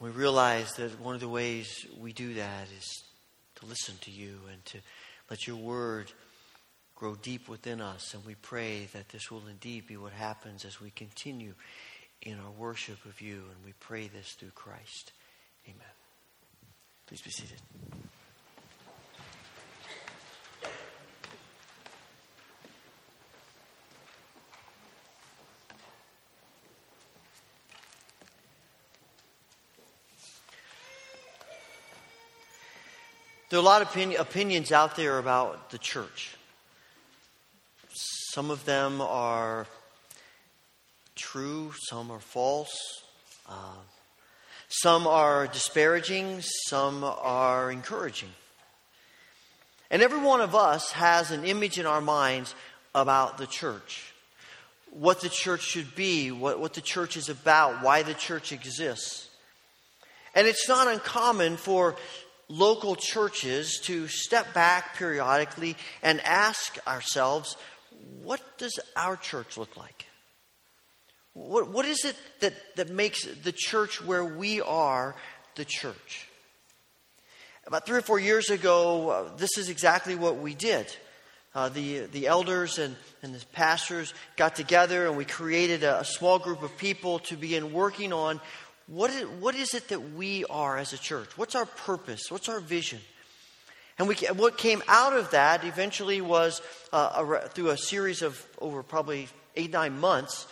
We 0.00 0.08
realize 0.08 0.72
that 0.76 0.98
one 0.98 1.14
of 1.14 1.20
the 1.20 1.28
ways 1.28 1.84
we 2.00 2.14
do 2.14 2.32
that 2.32 2.66
is 2.78 3.02
to 3.56 3.66
listen 3.66 3.96
to 4.00 4.10
you 4.10 4.38
and 4.50 4.64
to 4.64 4.78
let 5.28 5.46
your 5.46 5.56
word 5.56 6.10
grow 6.94 7.14
deep 7.14 7.46
within 7.46 7.82
us. 7.82 8.14
And 8.14 8.24
we 8.24 8.36
pray 8.36 8.88
that 8.94 9.10
this 9.10 9.30
will 9.30 9.42
indeed 9.50 9.86
be 9.86 9.98
what 9.98 10.14
happens 10.14 10.64
as 10.64 10.80
we 10.80 10.88
continue 10.88 11.52
in 12.22 12.38
our 12.38 12.52
worship 12.52 13.04
of 13.04 13.20
you. 13.20 13.34
And 13.34 13.62
we 13.62 13.74
pray 13.78 14.08
this 14.08 14.32
through 14.32 14.52
Christ. 14.54 15.12
Amen. 15.66 15.92
Please 17.06 17.20
be 17.20 17.30
seated. 17.32 17.60
There 33.50 33.58
are 33.58 33.62
a 33.62 33.64
lot 33.64 33.82
of 33.82 33.88
opinion, 33.88 34.20
opinions 34.20 34.70
out 34.70 34.94
there 34.94 35.18
about 35.18 35.70
the 35.70 35.78
church. 35.78 36.36
Some 38.32 38.48
of 38.48 38.64
them 38.64 39.00
are 39.00 39.66
true, 41.16 41.72
some 41.88 42.12
are 42.12 42.20
false. 42.20 43.02
Uh, 43.48 43.74
some 44.68 45.08
are 45.08 45.48
disparaging, 45.48 46.42
some 46.68 47.02
are 47.02 47.72
encouraging. 47.72 48.28
And 49.90 50.00
every 50.00 50.20
one 50.20 50.40
of 50.40 50.54
us 50.54 50.92
has 50.92 51.32
an 51.32 51.44
image 51.44 51.76
in 51.76 51.86
our 51.86 52.00
minds 52.00 52.54
about 52.94 53.36
the 53.36 53.48
church. 53.48 54.12
What 54.92 55.22
the 55.22 55.28
church 55.28 55.62
should 55.62 55.96
be, 55.96 56.30
what, 56.30 56.60
what 56.60 56.74
the 56.74 56.80
church 56.80 57.16
is 57.16 57.28
about, 57.28 57.82
why 57.82 58.04
the 58.04 58.14
church 58.14 58.52
exists. 58.52 59.28
And 60.36 60.46
it's 60.46 60.68
not 60.68 60.86
uncommon 60.86 61.56
for 61.56 61.96
local 62.50 62.96
churches 62.96 63.80
to 63.84 64.08
step 64.08 64.52
back 64.52 64.96
periodically 64.96 65.76
and 66.02 66.20
ask 66.22 66.76
ourselves, 66.86 67.56
what 68.22 68.40
does 68.58 68.78
our 68.96 69.16
church 69.16 69.56
look 69.56 69.76
like? 69.76 70.06
What, 71.32 71.70
what 71.70 71.86
is 71.86 72.04
it 72.04 72.16
that, 72.40 72.54
that 72.76 72.90
makes 72.90 73.24
the 73.24 73.52
church 73.52 74.04
where 74.04 74.24
we 74.24 74.60
are 74.60 75.14
the 75.54 75.64
church? 75.64 76.26
About 77.66 77.86
three 77.86 77.98
or 77.98 78.02
four 78.02 78.18
years 78.18 78.50
ago, 78.50 79.10
uh, 79.10 79.36
this 79.36 79.56
is 79.56 79.68
exactly 79.68 80.16
what 80.16 80.38
we 80.38 80.54
did. 80.54 80.94
Uh, 81.54 81.68
the, 81.68 82.00
the 82.06 82.26
elders 82.26 82.78
and, 82.78 82.96
and 83.22 83.34
the 83.34 83.44
pastors 83.46 84.12
got 84.36 84.56
together 84.56 85.06
and 85.06 85.16
we 85.16 85.24
created 85.24 85.84
a, 85.84 86.00
a 86.00 86.04
small 86.04 86.38
group 86.38 86.62
of 86.62 86.76
people 86.78 87.20
to 87.20 87.36
begin 87.36 87.72
working 87.72 88.12
on 88.12 88.40
what 88.90 89.10
is, 89.10 89.22
what 89.40 89.54
is 89.54 89.74
it 89.74 89.88
that 89.88 90.14
we 90.14 90.44
are 90.46 90.76
as 90.76 90.92
a 90.92 90.98
church? 90.98 91.38
What's 91.38 91.54
our 91.54 91.64
purpose? 91.64 92.28
What's 92.28 92.48
our 92.48 92.58
vision? 92.58 92.98
And 93.98 94.08
we, 94.08 94.16
what 94.34 94.58
came 94.58 94.82
out 94.88 95.14
of 95.14 95.30
that 95.30 95.64
eventually 95.64 96.20
was 96.20 96.60
uh, 96.92 97.24
a, 97.44 97.48
through 97.50 97.68
a 97.68 97.76
series 97.76 98.20
of 98.20 98.44
over 98.60 98.82
probably 98.82 99.28
eight, 99.54 99.70
nine 99.70 100.00
months, 100.00 100.48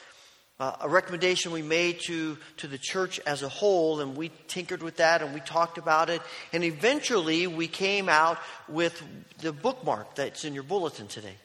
uh, 0.60 0.76
a 0.82 0.88
recommendation 0.88 1.50
we 1.50 1.62
made 1.62 1.98
to, 2.06 2.38
to 2.58 2.68
the 2.68 2.78
church 2.78 3.18
as 3.26 3.42
a 3.42 3.48
whole, 3.48 4.00
and 4.00 4.16
we 4.16 4.30
tinkered 4.46 4.84
with 4.84 4.98
that 4.98 5.20
and 5.20 5.34
we 5.34 5.40
talked 5.40 5.76
about 5.76 6.08
it. 6.08 6.22
And 6.52 6.62
eventually 6.62 7.48
we 7.48 7.66
came 7.66 8.08
out 8.08 8.38
with 8.68 9.02
the 9.40 9.52
bookmark 9.52 10.14
that's 10.14 10.44
in 10.44 10.54
your 10.54 10.62
bulletin 10.62 11.08
today. 11.08 11.36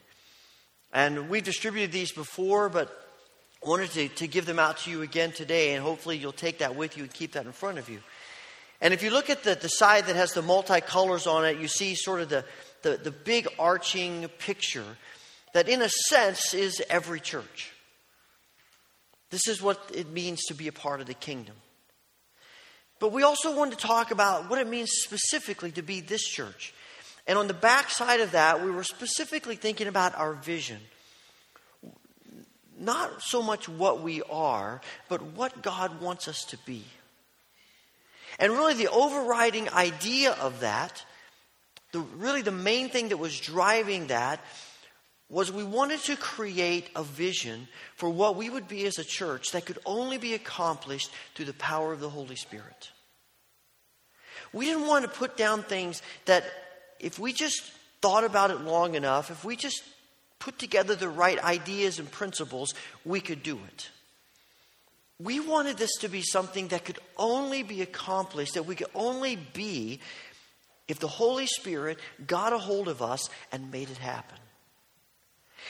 And 0.92 1.28
we've 1.28 1.42
distributed 1.42 1.90
these 1.90 2.12
before, 2.12 2.68
but 2.68 3.03
wanted 3.66 3.90
to, 3.92 4.08
to 4.08 4.26
give 4.26 4.46
them 4.46 4.58
out 4.58 4.78
to 4.78 4.90
you 4.90 5.02
again 5.02 5.32
today, 5.32 5.74
and 5.74 5.82
hopefully 5.82 6.16
you'll 6.16 6.32
take 6.32 6.58
that 6.58 6.76
with 6.76 6.96
you 6.96 7.04
and 7.04 7.12
keep 7.12 7.32
that 7.32 7.46
in 7.46 7.52
front 7.52 7.78
of 7.78 7.88
you. 7.88 8.00
And 8.80 8.92
if 8.92 9.02
you 9.02 9.10
look 9.10 9.30
at 9.30 9.44
the, 9.44 9.54
the 9.54 9.68
side 9.68 10.06
that 10.06 10.16
has 10.16 10.32
the 10.32 10.42
multicolors 10.42 11.26
on 11.26 11.44
it, 11.46 11.58
you 11.58 11.68
see 11.68 11.94
sort 11.94 12.20
of 12.20 12.28
the, 12.28 12.44
the, 12.82 12.96
the 12.96 13.10
big 13.10 13.48
arching 13.58 14.28
picture 14.38 14.84
that, 15.54 15.68
in 15.68 15.80
a 15.80 15.88
sense, 15.88 16.52
is 16.52 16.82
every 16.90 17.20
church. 17.20 17.72
This 19.30 19.48
is 19.48 19.62
what 19.62 19.90
it 19.94 20.10
means 20.10 20.44
to 20.44 20.54
be 20.54 20.68
a 20.68 20.72
part 20.72 21.00
of 21.00 21.06
the 21.06 21.14
kingdom. 21.14 21.56
But 23.00 23.12
we 23.12 23.22
also 23.22 23.56
want 23.56 23.72
to 23.72 23.78
talk 23.78 24.10
about 24.10 24.48
what 24.48 24.58
it 24.58 24.68
means 24.68 24.90
specifically 24.92 25.72
to 25.72 25.82
be 25.82 26.00
this 26.00 26.24
church. 26.24 26.74
And 27.26 27.38
on 27.38 27.48
the 27.48 27.54
back 27.54 27.90
side 27.90 28.20
of 28.20 28.32
that, 28.32 28.62
we 28.62 28.70
were 28.70 28.84
specifically 28.84 29.56
thinking 29.56 29.86
about 29.86 30.14
our 30.16 30.34
vision 30.34 30.78
not 32.78 33.22
so 33.22 33.42
much 33.42 33.68
what 33.68 34.02
we 34.02 34.22
are, 34.22 34.80
but 35.08 35.22
what 35.22 35.62
God 35.62 36.00
wants 36.00 36.28
us 36.28 36.44
to 36.46 36.58
be. 36.66 36.84
And 38.38 38.52
really, 38.52 38.74
the 38.74 38.90
overriding 38.90 39.68
idea 39.70 40.32
of 40.32 40.60
that, 40.60 41.04
the, 41.92 42.00
really 42.00 42.42
the 42.42 42.50
main 42.50 42.88
thing 42.88 43.08
that 43.10 43.18
was 43.18 43.38
driving 43.38 44.08
that, 44.08 44.40
was 45.30 45.50
we 45.50 45.64
wanted 45.64 46.00
to 46.00 46.16
create 46.16 46.90
a 46.94 47.02
vision 47.02 47.66
for 47.96 48.10
what 48.10 48.36
we 48.36 48.50
would 48.50 48.68
be 48.68 48.84
as 48.86 48.98
a 48.98 49.04
church 49.04 49.52
that 49.52 49.66
could 49.66 49.78
only 49.86 50.18
be 50.18 50.34
accomplished 50.34 51.10
through 51.34 51.46
the 51.46 51.54
power 51.54 51.92
of 51.92 52.00
the 52.00 52.10
Holy 52.10 52.36
Spirit. 52.36 52.90
We 54.52 54.66
didn't 54.66 54.86
want 54.86 55.04
to 55.04 55.10
put 55.10 55.36
down 55.36 55.62
things 55.62 56.02
that, 56.26 56.44
if 57.00 57.18
we 57.18 57.32
just 57.32 57.62
thought 58.00 58.24
about 58.24 58.50
it 58.50 58.60
long 58.60 58.94
enough, 58.94 59.30
if 59.30 59.44
we 59.44 59.56
just 59.56 59.82
put 60.44 60.58
together 60.58 60.94
the 60.94 61.08
right 61.08 61.42
ideas 61.42 61.98
and 61.98 62.10
principles, 62.10 62.74
we 63.02 63.18
could 63.18 63.42
do 63.42 63.58
it. 63.68 63.88
We 65.18 65.40
wanted 65.40 65.78
this 65.78 65.96
to 66.00 66.08
be 66.08 66.20
something 66.20 66.68
that 66.68 66.84
could 66.84 66.98
only 67.16 67.62
be 67.62 67.80
accomplished, 67.80 68.52
that 68.54 68.66
we 68.66 68.74
could 68.74 68.90
only 68.94 69.36
be 69.36 70.00
if 70.86 70.98
the 70.98 71.08
Holy 71.08 71.46
Spirit 71.46 71.98
got 72.26 72.52
a 72.52 72.58
hold 72.58 72.88
of 72.88 73.00
us 73.00 73.30
and 73.52 73.72
made 73.72 73.88
it 73.88 73.96
happen. 73.96 74.36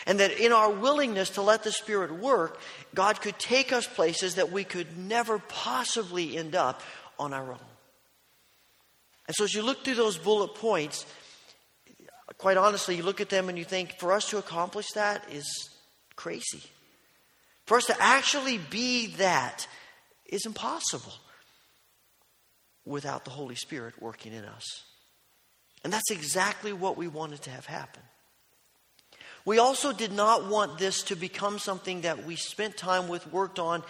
And 0.07 0.19
that 0.19 0.41
in 0.41 0.51
our 0.51 0.71
willingness 0.71 1.31
to 1.31 1.43
let 1.43 1.63
the 1.63 1.71
Spirit 1.71 2.11
work, 2.11 2.59
God 2.97 3.21
could 3.21 3.39
take 3.39 3.73
us 3.73 3.87
places 3.87 4.35
that 4.35 4.51
we 4.51 4.65
could 4.65 4.99
never 4.99 5.39
possibly 5.39 6.37
end 6.37 6.57
up 6.57 6.83
on 7.17 7.33
our 7.33 7.53
own. 7.53 7.71
And 9.29 9.37
so 9.37 9.45
as 9.45 9.55
you 9.55 9.63
look 9.63 9.85
through 9.85 9.95
those 9.95 10.19
bullet 10.19 10.57
points, 10.57 11.07
quite 12.39 12.57
honestly, 12.57 12.97
you 12.97 13.03
look 13.03 13.21
at 13.21 13.29
them 13.29 13.49
and 13.49 13.59
you 13.59 13.65
think, 13.65 13.99
for 13.99 14.13
us 14.13 14.29
to 14.31 14.39
accomplish 14.39 14.91
that 14.93 15.25
is 15.31 15.45
crazy. 16.17 16.63
For 17.67 17.77
us 17.77 17.87
to 17.87 17.97
actually 18.01 18.59
be 18.59 19.09
that 19.17 19.67
is 20.27 20.47
impossible 20.47 21.13
without 22.85 23.25
the 23.25 23.31
Holy 23.31 23.55
Spirit 23.55 24.01
working 24.01 24.33
in 24.33 24.45
us. 24.45 24.65
And 25.83 25.93
that's 25.93 26.11
exactly 26.11 26.73
what 26.73 26.97
we 26.97 27.09
wanted 27.09 27.43
to 27.43 27.51
have 27.51 27.67
happen. 27.67 28.03
We 29.45 29.59
also 29.59 29.93
did 29.93 30.13
not 30.13 30.47
want 30.49 30.79
this 30.79 31.03
to 31.05 31.17
become 31.17 31.59
something 31.59 32.01
that 32.03 32.25
we 32.25 32.37
spent 32.37 32.77
time 32.77 33.09
with, 33.09 33.31
worked 33.31 33.59
on, 33.59 33.83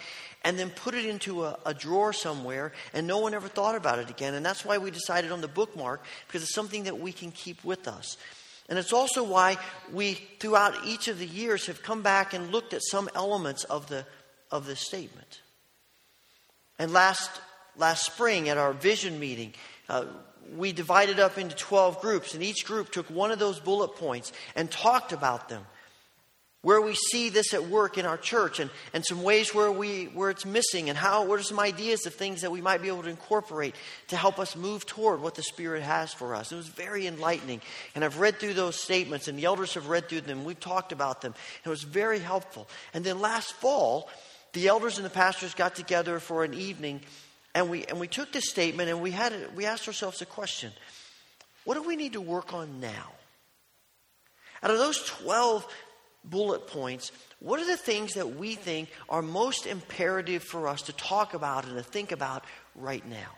and 0.43 0.59
then 0.59 0.69
put 0.69 0.95
it 0.95 1.05
into 1.05 1.45
a, 1.45 1.57
a, 1.65 1.73
drawer 1.73 2.11
somewhere, 2.11 2.73
and 2.93 3.07
no 3.07 3.19
one 3.19 3.33
ever 3.33 3.47
thought 3.47 3.75
about 3.75 3.99
it 3.99 4.09
again. 4.09 4.33
And 4.33 4.45
that's 4.45 4.65
why 4.65 4.77
we 4.77 4.91
decided 4.91 5.31
on 5.31 5.39
the 5.39 5.47
bookmark, 5.47 6.03
because 6.27 6.43
it's 6.43 6.53
something 6.53 6.83
that 6.83 6.99
we 6.99 7.13
can 7.13 7.31
keep 7.31 7.63
with 7.63 7.87
us. 7.87 8.17
And 8.67 8.77
it's 8.77 8.93
also 8.93 9.23
why 9.23 9.57
we, 9.93 10.15
throughout 10.39 10.85
each 10.85 11.07
of 11.07 11.19
the 11.19 11.25
years, 11.25 11.67
have 11.67 11.81
come 11.83 12.01
back 12.01 12.33
and 12.33 12.51
looked 12.51 12.73
at 12.73 12.81
some 12.83 13.09
elements 13.15 13.63
of 13.63 13.87
the, 13.87 14.05
of 14.51 14.65
the 14.65 14.75
statement. 14.75 15.41
And 16.77 16.91
last, 16.91 17.31
last 17.77 18.05
spring 18.05 18.49
at 18.49 18.57
our 18.57 18.73
vision 18.73 19.19
meeting, 19.19 19.53
uh, 19.87 20.05
we 20.53 20.71
divided 20.71 21.19
up 21.19 21.37
into 21.37 21.55
12 21.55 22.01
groups, 22.01 22.33
and 22.33 22.43
each 22.43 22.65
group 22.65 22.91
took 22.91 23.09
one 23.09 23.31
of 23.31 23.39
those 23.39 23.59
bullet 23.59 23.95
points 23.95 24.31
and 24.55 24.69
talked 24.69 25.11
about 25.11 25.49
them. 25.49 25.65
Where 26.61 26.81
we 26.81 26.95
see 26.95 27.29
this 27.29 27.53
at 27.53 27.67
work 27.67 27.99
in 27.99 28.07
our 28.07 28.17
church, 28.17 28.59
and, 28.59 28.71
and 28.91 29.05
some 29.05 29.21
ways 29.21 29.53
where, 29.53 29.71
we, 29.71 30.05
where 30.05 30.31
it's 30.31 30.47
missing, 30.47 30.89
and 30.89 30.97
how, 30.97 31.23
what 31.25 31.39
are 31.39 31.43
some 31.43 31.59
ideas 31.59 32.07
of 32.07 32.15
things 32.15 32.41
that 32.41 32.49
we 32.51 32.59
might 32.59 32.81
be 32.81 32.87
able 32.87 33.03
to 33.03 33.09
incorporate 33.09 33.75
to 34.07 34.17
help 34.17 34.39
us 34.39 34.55
move 34.55 34.83
toward 34.83 35.21
what 35.21 35.35
the 35.35 35.43
Spirit 35.43 35.83
has 35.83 36.11
for 36.11 36.33
us. 36.33 36.51
It 36.51 36.55
was 36.55 36.67
very 36.67 37.05
enlightening. 37.05 37.61
And 37.93 38.03
I've 38.03 38.19
read 38.19 38.39
through 38.39 38.55
those 38.55 38.75
statements, 38.75 39.27
and 39.27 39.37
the 39.37 39.45
elders 39.45 39.75
have 39.75 39.89
read 39.89 40.09
through 40.09 40.21
them. 40.21 40.43
We've 40.43 40.59
talked 40.59 40.91
about 40.91 41.21
them. 41.21 41.35
It 41.63 41.69
was 41.69 41.83
very 41.83 42.17
helpful. 42.17 42.67
And 42.95 43.05
then 43.05 43.19
last 43.19 43.53
fall, 43.53 44.09
the 44.53 44.67
elders 44.67 44.97
and 44.97 45.05
the 45.05 45.11
pastors 45.11 45.53
got 45.53 45.75
together 45.75 46.19
for 46.19 46.43
an 46.43 46.55
evening 46.55 47.01
and 47.55 47.69
we, 47.69 47.85
and 47.85 47.99
we 47.99 48.07
took 48.07 48.33
this 48.33 48.49
statement 48.49 48.89
and 48.89 49.01
we, 49.01 49.11
had 49.11 49.33
we 49.55 49.65
asked 49.65 49.87
ourselves 49.87 50.21
a 50.21 50.25
question 50.25 50.71
What 51.63 51.75
do 51.75 51.83
we 51.83 51.95
need 51.95 52.13
to 52.13 52.21
work 52.21 52.53
on 52.53 52.79
now? 52.79 53.13
Out 54.61 54.71
of 54.71 54.77
those 54.77 55.03
12 55.05 55.65
bullet 56.23 56.67
points, 56.67 57.11
what 57.39 57.59
are 57.59 57.65
the 57.65 57.77
things 57.77 58.15
that 58.15 58.35
we 58.35 58.55
think 58.55 58.89
are 59.09 59.21
most 59.21 59.65
imperative 59.65 60.43
for 60.43 60.67
us 60.67 60.83
to 60.83 60.93
talk 60.93 61.33
about 61.33 61.65
and 61.65 61.77
to 61.77 61.83
think 61.83 62.11
about 62.11 62.43
right 62.75 63.07
now? 63.07 63.31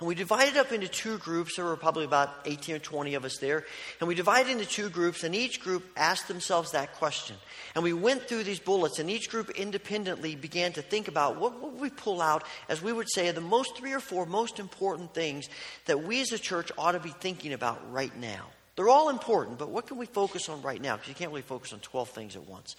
And 0.00 0.08
we 0.08 0.16
divided 0.16 0.56
up 0.56 0.72
into 0.72 0.88
two 0.88 1.18
groups. 1.18 1.54
There 1.54 1.64
were 1.64 1.76
probably 1.76 2.04
about 2.04 2.30
18 2.46 2.74
or 2.74 2.78
20 2.80 3.14
of 3.14 3.24
us 3.24 3.38
there. 3.38 3.64
And 4.00 4.08
we 4.08 4.16
divided 4.16 4.50
into 4.50 4.66
two 4.66 4.88
groups, 4.88 5.22
and 5.22 5.34
each 5.34 5.60
group 5.60 5.84
asked 5.96 6.26
themselves 6.26 6.72
that 6.72 6.94
question. 6.94 7.36
And 7.74 7.84
we 7.84 7.92
went 7.92 8.22
through 8.22 8.42
these 8.42 8.58
bullets, 8.58 8.98
and 8.98 9.08
each 9.08 9.30
group 9.30 9.50
independently 9.50 10.34
began 10.34 10.72
to 10.72 10.82
think 10.82 11.06
about 11.06 11.38
what 11.38 11.62
would 11.62 11.80
we 11.80 11.90
pull 11.90 12.20
out, 12.20 12.42
as 12.68 12.82
we 12.82 12.92
would 12.92 13.08
say, 13.08 13.30
the 13.30 13.40
most 13.40 13.76
three 13.76 13.92
or 13.92 14.00
four 14.00 14.26
most 14.26 14.58
important 14.58 15.14
things 15.14 15.48
that 15.86 16.02
we 16.02 16.20
as 16.20 16.32
a 16.32 16.38
church 16.38 16.72
ought 16.76 16.92
to 16.92 17.00
be 17.00 17.10
thinking 17.10 17.52
about 17.52 17.92
right 17.92 18.16
now. 18.18 18.46
They're 18.76 18.88
all 18.88 19.08
important, 19.08 19.58
but 19.58 19.70
what 19.70 19.86
can 19.86 19.96
we 19.96 20.06
focus 20.06 20.48
on 20.48 20.60
right 20.62 20.82
now? 20.82 20.96
Because 20.96 21.08
you 21.08 21.14
can't 21.14 21.30
really 21.30 21.42
focus 21.42 21.72
on 21.72 21.78
12 21.78 22.08
things 22.08 22.34
at 22.34 22.48
once. 22.48 22.74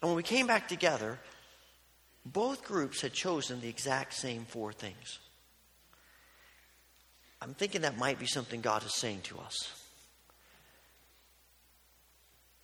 And 0.00 0.08
when 0.08 0.16
we 0.16 0.22
came 0.22 0.46
back 0.46 0.68
together, 0.68 1.18
both 2.24 2.64
groups 2.64 3.00
had 3.00 3.12
chosen 3.12 3.60
the 3.60 3.68
exact 3.68 4.14
same 4.14 4.44
four 4.44 4.72
things. 4.72 5.18
I'm 7.40 7.54
thinking 7.54 7.82
that 7.82 7.98
might 7.98 8.18
be 8.18 8.26
something 8.26 8.60
God 8.60 8.84
is 8.84 8.94
saying 8.94 9.20
to 9.24 9.38
us. 9.38 9.72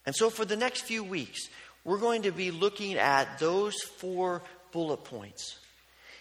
And 0.07 0.15
so, 0.15 0.31
for 0.31 0.45
the 0.45 0.57
next 0.57 0.83
few 0.83 1.03
weeks, 1.03 1.49
we're 1.85 1.99
going 1.99 2.23
to 2.23 2.33
be 2.33 2.51
looking 2.51 2.95
at 2.95 3.39
those 3.39 3.75
four 3.83 4.43
bullet 4.73 5.05
points. 5.05 5.59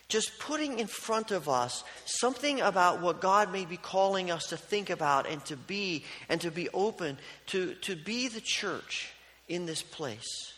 Just 0.07 0.37
putting 0.39 0.79
in 0.79 0.87
front 0.87 1.31
of 1.31 1.49
us 1.49 1.83
something 2.05 2.61
about 2.61 3.01
what 3.01 3.21
God 3.21 3.51
may 3.51 3.65
be 3.65 3.77
calling 3.77 4.29
us 4.29 4.47
to 4.47 4.57
think 4.57 4.89
about 4.89 5.27
and 5.27 5.43
to 5.45 5.57
be, 5.57 6.03
and 6.29 6.39
to 6.41 6.51
be 6.51 6.69
open 6.69 7.17
to, 7.47 7.73
to 7.75 7.95
be 7.95 8.27
the 8.27 8.41
church 8.41 9.11
in 9.47 9.65
this 9.65 9.81
place. 9.81 10.53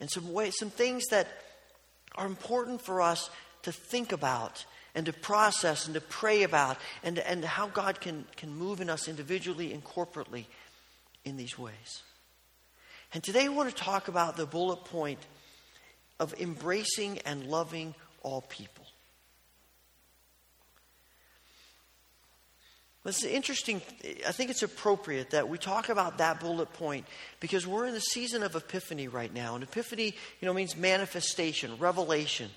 And 0.00 0.10
some 0.10 0.32
ways, 0.32 0.54
some 0.58 0.70
things 0.70 1.04
that 1.10 1.28
are 2.16 2.26
important 2.26 2.82
for 2.82 3.00
us 3.00 3.30
to 3.62 3.72
think 3.72 4.12
about 4.12 4.64
and 4.94 5.06
to 5.06 5.12
process 5.12 5.86
and 5.86 5.94
to 5.94 6.00
pray 6.00 6.42
about 6.42 6.78
and, 7.02 7.18
and 7.18 7.44
how 7.44 7.68
God 7.68 8.00
can, 8.00 8.24
can 8.36 8.54
move 8.54 8.80
in 8.80 8.88
us 8.88 9.08
individually 9.08 9.72
and 9.72 9.84
corporately 9.84 10.46
in 11.24 11.36
these 11.36 11.58
ways. 11.58 12.02
And 13.12 13.22
today 13.22 13.48
we 13.48 13.54
want 13.54 13.70
to 13.70 13.74
talk 13.74 14.08
about 14.08 14.36
the 14.36 14.46
bullet 14.46 14.84
point 14.84 15.20
of 16.20 16.34
embracing 16.40 17.18
and 17.20 17.46
loving 17.46 17.94
all 18.22 18.42
people. 18.42 18.84
It's 23.06 23.22
interesting. 23.22 23.82
I 24.26 24.32
think 24.32 24.48
it's 24.48 24.62
appropriate 24.62 25.30
that 25.30 25.48
we 25.50 25.58
talk 25.58 25.90
about 25.90 26.18
that 26.18 26.40
bullet 26.40 26.72
point 26.72 27.04
because 27.38 27.66
we're 27.66 27.84
in 27.84 27.92
the 27.92 28.00
season 28.00 28.42
of 28.42 28.56
Epiphany 28.56 29.08
right 29.08 29.32
now. 29.32 29.54
And 29.54 29.62
Epiphany, 29.62 30.14
you 30.40 30.46
know, 30.46 30.54
means 30.54 30.74
manifestation, 30.74 31.76
revelation. 31.78 32.48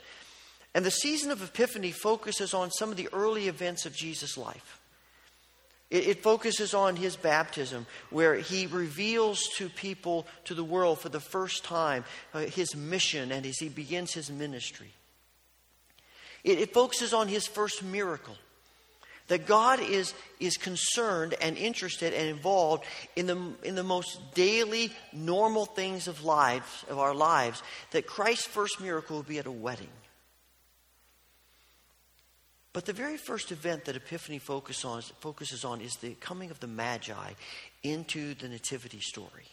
And 0.77 0.85
the 0.85 0.91
season 0.91 1.31
of 1.31 1.41
Epiphany 1.41 1.89
focuses 1.89 2.53
on 2.53 2.69
some 2.69 2.91
of 2.91 2.97
the 2.97 3.09
early 3.11 3.47
events 3.47 3.87
of 3.87 3.95
Jesus' 3.95 4.37
life. 4.37 4.79
It, 5.89 6.07
it, 6.07 6.21
focuses 6.21 6.75
on 6.75 6.95
his 6.95 7.15
baptism, 7.15 7.87
where 8.11 8.35
he 8.35 8.67
reveals 8.67 9.41
to 9.55 9.69
people, 9.69 10.27
to 10.43 10.53
the 10.53 10.63
world 10.63 10.99
for 10.99 11.09
the 11.09 11.19
first 11.19 11.63
time, 11.63 12.03
uh, 12.31 12.41
his 12.41 12.75
mission 12.75 13.31
and 13.31 13.43
as 13.43 13.57
he 13.57 13.69
begins 13.69 14.13
his 14.13 14.29
ministry. 14.29 14.91
It, 16.43 16.59
it 16.59 16.73
focuses 16.75 17.11
on 17.11 17.27
his 17.27 17.47
first 17.47 17.83
miracle. 17.83 18.35
That 19.29 19.47
God 19.47 19.79
is, 19.79 20.13
is 20.39 20.57
concerned 20.57 21.33
and 21.41 21.57
interested 21.57 22.13
and 22.13 22.29
involved 22.29 22.85
in 23.15 23.25
the, 23.25 23.51
in 23.63 23.73
the 23.73 23.83
most 23.83 24.19
daily, 24.35 24.91
normal 25.11 25.65
things 25.65 26.07
of 26.07 26.23
lives, 26.23 26.85
of 26.87 26.99
our 26.99 27.15
lives. 27.15 27.63
That 27.93 28.05
Christ's 28.05 28.45
first 28.45 28.79
miracle 28.79 29.15
will 29.15 29.23
be 29.23 29.39
at 29.39 29.47
a 29.47 29.51
wedding. 29.51 29.89
But 32.77 32.85
the 32.85 32.93
very 32.93 33.17
first 33.17 33.51
event 33.51 33.85
that 33.85 33.95
Epiphany 33.95 34.37
focus 34.37 34.85
on, 34.85 35.01
focuses 35.01 35.65
on 35.65 35.81
is 35.81 35.95
the 35.95 36.13
coming 36.19 36.51
of 36.51 36.59
the 36.59 36.67
Magi 36.67 37.31
into 37.81 38.35
the 38.35 38.47
Nativity 38.47 38.99
story. 38.99 39.47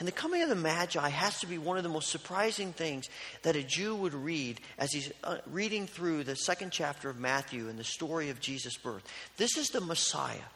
And 0.00 0.08
the 0.08 0.10
coming 0.10 0.42
of 0.42 0.48
the 0.48 0.56
Magi 0.56 1.08
has 1.08 1.38
to 1.38 1.46
be 1.46 1.58
one 1.58 1.76
of 1.76 1.84
the 1.84 1.88
most 1.88 2.10
surprising 2.10 2.72
things 2.72 3.08
that 3.42 3.54
a 3.54 3.62
Jew 3.62 3.94
would 3.94 4.14
read 4.14 4.60
as 4.78 4.90
he's 4.90 5.12
uh, 5.22 5.36
reading 5.46 5.86
through 5.86 6.24
the 6.24 6.34
second 6.34 6.72
chapter 6.72 7.08
of 7.08 7.20
Matthew 7.20 7.68
and 7.68 7.78
the 7.78 7.84
story 7.84 8.30
of 8.30 8.40
Jesus' 8.40 8.76
birth. 8.76 9.04
This 9.36 9.56
is 9.56 9.68
the 9.68 9.80
Messiah. 9.80 10.50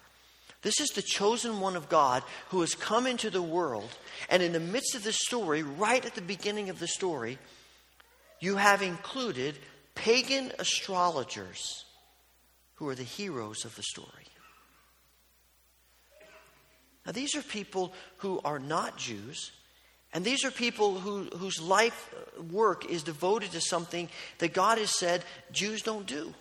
This 0.62 0.80
is 0.80 0.88
the 0.88 1.02
chosen 1.02 1.60
one 1.60 1.76
of 1.76 1.88
God 1.88 2.24
who 2.48 2.60
has 2.62 2.74
come 2.74 3.06
into 3.06 3.30
the 3.30 3.40
world. 3.40 3.96
And 4.28 4.42
in 4.42 4.50
the 4.50 4.58
midst 4.58 4.96
of 4.96 5.04
the 5.04 5.12
story, 5.12 5.62
right 5.62 6.04
at 6.04 6.16
the 6.16 6.22
beginning 6.22 6.70
of 6.70 6.80
the 6.80 6.88
story, 6.88 7.38
you 8.40 8.56
have 8.56 8.82
included 8.82 9.54
pagan 9.98 10.52
astrologers 10.58 11.84
who 12.76 12.88
are 12.88 12.94
the 12.94 13.02
heroes 13.02 13.64
of 13.64 13.74
the 13.74 13.82
story. 13.82 14.08
Now, 17.04 17.12
these 17.12 17.34
are 17.34 17.42
people 17.42 17.92
who 18.18 18.40
are 18.44 18.58
not 18.58 18.96
Jews, 18.96 19.50
and 20.12 20.24
these 20.24 20.44
are 20.44 20.50
people 20.50 21.00
who, 21.00 21.24
whose 21.36 21.60
life 21.60 22.14
uh, 22.14 22.42
work 22.42 22.84
is 22.84 23.02
devoted 23.02 23.50
to 23.52 23.60
something 23.60 24.08
that 24.38 24.54
God 24.54 24.78
has 24.78 24.96
said 24.96 25.24
Jews 25.50 25.82
don't 25.82 26.06
do. 26.06 26.32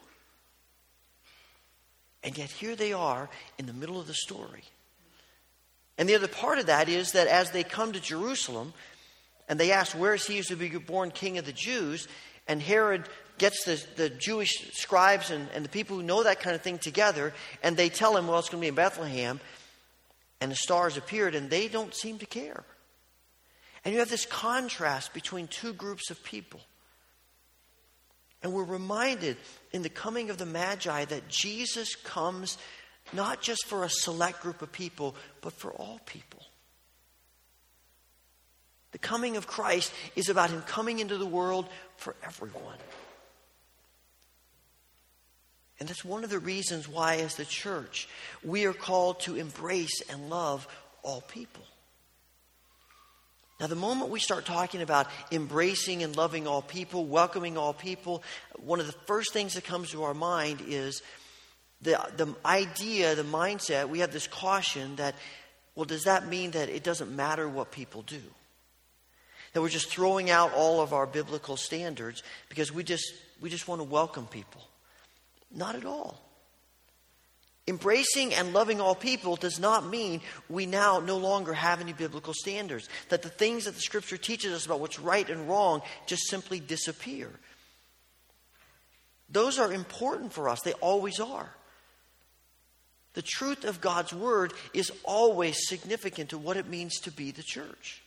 And 2.23 2.37
yet, 2.37 2.51
here 2.51 2.75
they 2.75 2.93
are 2.93 3.29
in 3.57 3.65
the 3.65 3.73
middle 3.73 3.99
of 3.99 4.07
the 4.07 4.13
story. 4.13 4.63
And 5.97 6.07
the 6.07 6.15
other 6.15 6.27
part 6.27 6.59
of 6.59 6.67
that 6.67 6.89
is 6.89 7.13
that 7.13 7.27
as 7.27 7.51
they 7.51 7.63
come 7.63 7.93
to 7.93 7.99
Jerusalem 7.99 8.73
and 9.47 9.59
they 9.59 9.71
ask, 9.71 9.97
Where 9.97 10.13
is 10.13 10.27
he 10.27 10.35
who's 10.37 10.47
to 10.47 10.55
be 10.55 10.69
born 10.69 11.11
king 11.11 11.37
of 11.37 11.45
the 11.45 11.53
Jews? 11.53 12.07
And 12.47 12.61
Herod 12.61 13.07
gets 13.37 13.63
the, 13.65 13.83
the 13.95 14.09
Jewish 14.09 14.71
scribes 14.73 15.31
and, 15.31 15.47
and 15.53 15.63
the 15.63 15.69
people 15.69 15.97
who 15.97 16.03
know 16.03 16.23
that 16.23 16.39
kind 16.39 16.55
of 16.55 16.61
thing 16.61 16.77
together, 16.77 17.33
and 17.63 17.75
they 17.75 17.89
tell 17.89 18.15
him, 18.15 18.27
well, 18.27 18.39
it's 18.39 18.49
going 18.49 18.61
to 18.61 18.65
be 18.65 18.69
in 18.69 18.75
Bethlehem. 18.75 19.39
And 20.39 20.51
the 20.51 20.55
stars 20.55 20.97
appeared, 20.97 21.35
and 21.35 21.49
they 21.49 21.67
don't 21.67 21.95
seem 21.95 22.19
to 22.19 22.25
care. 22.25 22.63
And 23.83 23.93
you 23.93 23.99
have 23.99 24.09
this 24.09 24.25
contrast 24.25 25.13
between 25.13 25.47
two 25.47 25.73
groups 25.73 26.09
of 26.11 26.23
people. 26.23 26.59
And 28.43 28.53
we're 28.53 28.63
reminded 28.63 29.37
in 29.71 29.81
the 29.81 29.89
coming 29.89 30.29
of 30.29 30.37
the 30.37 30.45
Magi 30.45 31.05
that 31.05 31.27
Jesus 31.27 31.95
comes 31.95 32.57
not 33.13 33.41
just 33.41 33.65
for 33.65 33.83
a 33.83 33.89
select 33.89 34.41
group 34.41 34.61
of 34.61 34.71
people, 34.71 35.15
but 35.41 35.53
for 35.53 35.71
all 35.71 35.99
people. 36.05 36.41
The 38.91 38.97
coming 38.97 39.37
of 39.37 39.47
Christ 39.47 39.93
is 40.15 40.29
about 40.29 40.49
him 40.49 40.61
coming 40.61 40.99
into 40.99 41.17
the 41.17 41.25
world 41.25 41.67
for 41.97 42.15
everyone. 42.23 42.77
And 45.79 45.87
that's 45.87 46.03
one 46.03 46.23
of 46.23 46.29
the 46.29 46.39
reasons 46.39 46.87
why, 46.87 47.17
as 47.17 47.35
the 47.35 47.45
church, 47.45 48.09
we 48.43 48.65
are 48.65 48.73
called 48.73 49.19
to 49.21 49.35
embrace 49.35 50.01
and 50.09 50.29
love 50.29 50.67
all 51.03 51.21
people. 51.21 51.63
Now, 53.59 53.67
the 53.67 53.75
moment 53.75 54.11
we 54.11 54.19
start 54.19 54.45
talking 54.45 54.81
about 54.83 55.07
embracing 55.31 56.03
and 56.03 56.15
loving 56.15 56.45
all 56.45 56.61
people, 56.61 57.05
welcoming 57.05 57.57
all 57.57 57.73
people, 57.73 58.21
one 58.59 58.79
of 58.79 58.85
the 58.85 58.95
first 59.07 59.33
things 59.33 59.55
that 59.55 59.63
comes 59.63 59.91
to 59.91 60.03
our 60.03 60.13
mind 60.13 60.61
is 60.67 61.01
the, 61.81 61.99
the 62.17 62.35
idea, 62.45 63.15
the 63.15 63.23
mindset, 63.23 63.89
we 63.89 63.99
have 63.99 64.11
this 64.11 64.27
caution 64.27 64.95
that, 64.97 65.15
well, 65.73 65.85
does 65.85 66.03
that 66.03 66.27
mean 66.27 66.51
that 66.51 66.69
it 66.69 66.83
doesn't 66.83 67.15
matter 67.15 67.49
what 67.49 67.71
people 67.71 68.03
do? 68.03 68.21
That 69.53 69.61
we're 69.61 69.69
just 69.69 69.89
throwing 69.89 70.29
out 70.29 70.53
all 70.53 70.81
of 70.81 70.93
our 70.93 71.07
biblical 71.07 71.57
standards 71.57 72.21
because 72.49 72.71
we 72.71 72.83
just, 72.83 73.11
we 73.41 73.49
just 73.49 73.67
want 73.67 73.79
to 73.79 73.85
welcome 73.85 74.27
people. 74.27 74.66
Not 75.51 75.75
at 75.75 75.85
all. 75.85 76.21
Embracing 77.67 78.33
and 78.33 78.53
loving 78.53 78.79
all 78.79 78.95
people 78.95 79.35
does 79.35 79.59
not 79.59 79.85
mean 79.85 80.21
we 80.47 80.65
now 80.65 80.99
no 80.99 81.17
longer 81.17 81.53
have 81.53 81.81
any 81.81 81.91
biblical 81.91 82.33
standards. 82.33 82.87
That 83.09 83.23
the 83.23 83.29
things 83.29 83.65
that 83.65 83.75
the 83.75 83.81
scripture 83.81 84.17
teaches 84.17 84.53
us 84.53 84.65
about 84.65 84.79
what's 84.79 84.99
right 84.99 85.29
and 85.29 85.49
wrong 85.49 85.81
just 86.05 86.29
simply 86.29 86.61
disappear. 86.61 87.29
Those 89.29 89.59
are 89.59 89.73
important 89.73 90.31
for 90.31 90.47
us, 90.47 90.61
they 90.61 90.73
always 90.73 91.19
are. 91.19 91.49
The 93.15 93.21
truth 93.23 93.65
of 93.65 93.81
God's 93.81 94.13
word 94.13 94.53
is 94.73 94.91
always 95.03 95.67
significant 95.67 96.29
to 96.29 96.37
what 96.37 96.55
it 96.55 96.69
means 96.69 96.99
to 97.01 97.11
be 97.11 97.31
the 97.31 97.43
church. 97.43 98.03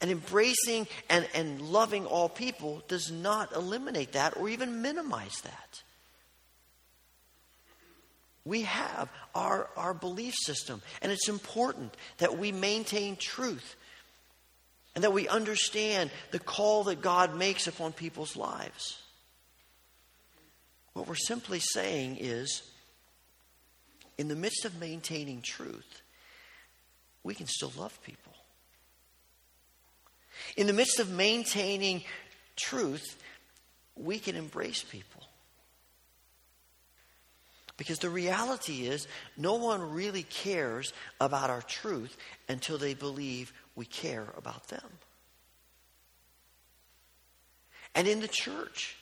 And 0.00 0.10
embracing 0.10 0.88
and, 1.08 1.26
and 1.32 1.62
loving 1.62 2.04
all 2.04 2.28
people 2.28 2.82
does 2.88 3.10
not 3.10 3.54
eliminate 3.54 4.12
that 4.12 4.36
or 4.36 4.48
even 4.48 4.82
minimize 4.82 5.40
that. 5.44 5.83
We 8.44 8.62
have 8.62 9.08
our, 9.34 9.70
our 9.76 9.94
belief 9.94 10.34
system, 10.34 10.82
and 11.00 11.10
it's 11.10 11.28
important 11.28 11.96
that 12.18 12.38
we 12.38 12.52
maintain 12.52 13.16
truth 13.16 13.76
and 14.94 15.02
that 15.02 15.12
we 15.12 15.28
understand 15.28 16.10
the 16.30 16.38
call 16.38 16.84
that 16.84 17.00
God 17.00 17.36
makes 17.36 17.66
upon 17.66 17.92
people's 17.92 18.36
lives. 18.36 19.00
What 20.92 21.08
we're 21.08 21.14
simply 21.16 21.58
saying 21.58 22.18
is, 22.20 22.62
in 24.16 24.28
the 24.28 24.36
midst 24.36 24.64
of 24.64 24.78
maintaining 24.78 25.42
truth, 25.42 26.02
we 27.24 27.34
can 27.34 27.46
still 27.46 27.72
love 27.76 28.00
people. 28.02 28.32
In 30.56 30.66
the 30.66 30.72
midst 30.72 31.00
of 31.00 31.10
maintaining 31.10 32.04
truth, 32.54 33.20
we 33.96 34.18
can 34.18 34.36
embrace 34.36 34.84
people. 34.84 35.23
Because 37.76 37.98
the 37.98 38.10
reality 38.10 38.86
is, 38.86 39.08
no 39.36 39.54
one 39.54 39.92
really 39.92 40.22
cares 40.22 40.92
about 41.20 41.50
our 41.50 41.62
truth 41.62 42.16
until 42.48 42.78
they 42.78 42.94
believe 42.94 43.52
we 43.74 43.84
care 43.84 44.28
about 44.36 44.68
them. 44.68 44.88
And 47.94 48.06
in 48.06 48.20
the 48.20 48.28
church, 48.28 48.96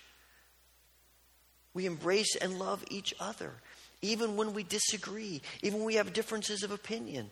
we 1.75 1.87
embrace 1.87 2.37
and 2.37 2.59
love 2.59 2.85
each 2.91 3.14
other, 3.20 3.53
even 4.01 4.37
when 4.37 4.55
we 4.55 4.62
disagree, 4.62 5.43
even 5.62 5.81
when 5.81 5.87
we 5.87 5.95
have 5.95 6.12
differences 6.12 6.62
of 6.62 6.70
opinion. 6.70 7.31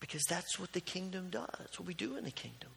Because 0.00 0.22
that's 0.28 0.58
what 0.58 0.72
the 0.72 0.80
kingdom 0.80 1.28
does. 1.30 1.78
What 1.78 1.86
we 1.86 1.94
do 1.94 2.16
in 2.16 2.24
the 2.24 2.30
kingdom. 2.30 2.70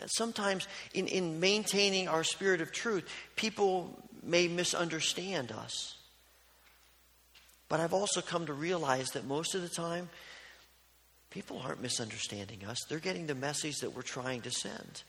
Uh, 0.00 0.06
sometimes, 0.06 0.66
in, 0.94 1.06
in 1.06 1.40
maintaining 1.40 2.08
our 2.08 2.24
spirit 2.24 2.60
of 2.60 2.72
truth, 2.72 3.08
people 3.36 3.98
may 4.22 4.48
misunderstand 4.48 5.52
us. 5.52 5.96
But 7.68 7.80
I've 7.80 7.94
also 7.94 8.20
come 8.20 8.46
to 8.46 8.52
realize 8.52 9.08
that 9.10 9.26
most 9.26 9.54
of 9.54 9.62
the 9.62 9.68
time, 9.68 10.08
people 11.30 11.60
aren't 11.64 11.82
misunderstanding 11.82 12.64
us. 12.64 12.78
They're 12.88 12.98
getting 12.98 13.26
the 13.26 13.34
message 13.34 13.76
that 13.78 13.94
we're 13.94 14.02
trying 14.02 14.42
to 14.42 14.50
send. 14.50 15.02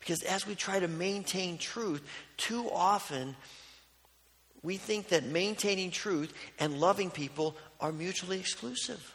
Because 0.00 0.22
as 0.22 0.46
we 0.46 0.54
try 0.54 0.78
to 0.78 0.88
maintain 0.88 1.58
truth, 1.58 2.02
too 2.36 2.70
often 2.70 3.34
we 4.62 4.76
think 4.76 5.08
that 5.08 5.24
maintaining 5.24 5.90
truth 5.90 6.32
and 6.58 6.78
loving 6.78 7.10
people 7.10 7.56
are 7.80 7.92
mutually 7.92 8.38
exclusive. 8.38 9.14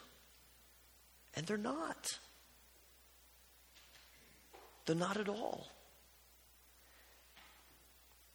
And 1.34 1.46
they're 1.46 1.56
not. 1.56 2.18
They're 4.86 4.96
not 4.96 5.16
at 5.16 5.28
all. 5.28 5.68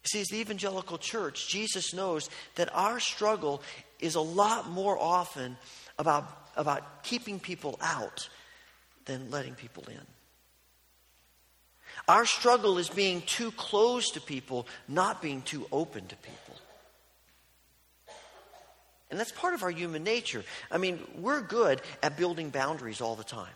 See, 0.04 0.20
as 0.20 0.28
the 0.28 0.38
evangelical 0.38 0.96
church, 0.96 1.48
Jesus 1.48 1.92
knows 1.92 2.30
that 2.54 2.74
our 2.74 2.98
struggle 2.98 3.62
is 4.00 4.14
a 4.14 4.20
lot 4.20 4.70
more 4.70 4.98
often 4.98 5.56
about, 5.98 6.48
about 6.56 7.02
keeping 7.02 7.38
people 7.38 7.78
out 7.82 8.28
than 9.04 9.30
letting 9.30 9.54
people 9.54 9.84
in. 9.88 10.00
Our 12.06 12.24
struggle 12.24 12.78
is 12.78 12.88
being 12.88 13.22
too 13.22 13.50
close 13.52 14.10
to 14.12 14.20
people, 14.20 14.66
not 14.86 15.20
being 15.20 15.42
too 15.42 15.66
open 15.70 16.06
to 16.06 16.16
people. 16.16 16.54
And 19.10 19.18
that's 19.18 19.32
part 19.32 19.54
of 19.54 19.62
our 19.62 19.70
human 19.70 20.04
nature. 20.04 20.44
I 20.70 20.78
mean, 20.78 21.00
we're 21.16 21.40
good 21.40 21.82
at 22.02 22.16
building 22.16 22.50
boundaries 22.50 23.00
all 23.00 23.16
the 23.16 23.24
time. 23.24 23.52